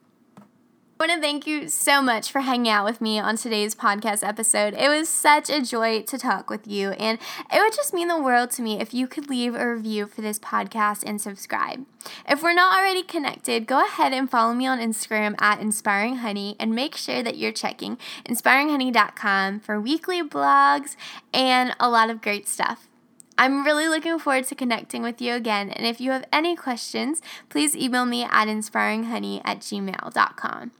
I 1.01 1.07
want 1.07 1.21
to 1.21 1.25
thank 1.25 1.47
you 1.47 1.69
so 1.69 2.01
much 2.01 2.29
for 2.29 2.41
hanging 2.41 2.67
out 2.67 2.83
with 2.83 2.99
me 2.99 3.19
on 3.19 3.37
today's 3.37 3.73
podcast 3.73 4.21
episode. 4.21 4.73
It 4.73 4.89
was 4.89 5.07
such 5.07 5.49
a 5.49 5.61
joy 5.61 6.01
to 6.01 6.17
talk 6.17 6.49
with 6.49 6.67
you, 6.67 6.89
and 6.89 7.17
it 7.53 7.61
would 7.61 7.71
just 7.71 7.93
mean 7.93 8.09
the 8.09 8.21
world 8.21 8.51
to 8.51 8.61
me 8.61 8.81
if 8.81 8.93
you 8.93 9.07
could 9.07 9.29
leave 9.29 9.55
a 9.55 9.73
review 9.75 10.07
for 10.07 10.19
this 10.19 10.39
podcast 10.39 11.05
and 11.05 11.21
subscribe. 11.21 11.85
If 12.27 12.43
we're 12.43 12.51
not 12.51 12.77
already 12.77 13.03
connected, 13.03 13.65
go 13.65 13.81
ahead 13.81 14.11
and 14.11 14.29
follow 14.29 14.53
me 14.53 14.67
on 14.67 14.79
Instagram 14.79 15.35
at 15.39 15.61
Inspiring 15.61 16.17
Honey 16.17 16.57
and 16.59 16.75
make 16.75 16.97
sure 16.97 17.23
that 17.23 17.37
you're 17.37 17.53
checking 17.53 17.97
inspiringhoney.com 18.27 19.61
for 19.61 19.79
weekly 19.79 20.21
blogs 20.21 20.97
and 21.33 21.73
a 21.79 21.89
lot 21.89 22.09
of 22.09 22.21
great 22.21 22.45
stuff. 22.45 22.89
I'm 23.37 23.63
really 23.63 23.87
looking 23.87 24.19
forward 24.19 24.47
to 24.47 24.55
connecting 24.55 25.03
with 25.03 25.21
you 25.21 25.33
again, 25.33 25.69
and 25.69 25.87
if 25.87 26.01
you 26.01 26.11
have 26.11 26.25
any 26.33 26.57
questions, 26.57 27.21
please 27.47 27.73
email 27.73 28.05
me 28.05 28.25
at 28.25 28.49
inspiringhoney 28.49 29.39
at 29.45 29.61
gmail.com. 29.61 30.71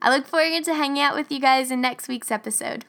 I 0.00 0.14
look 0.14 0.26
forward 0.26 0.64
to 0.64 0.74
hanging 0.74 1.02
out 1.02 1.16
with 1.16 1.32
you 1.32 1.40
guys 1.40 1.70
in 1.70 1.80
next 1.80 2.08
week's 2.08 2.30
episode. 2.30 2.84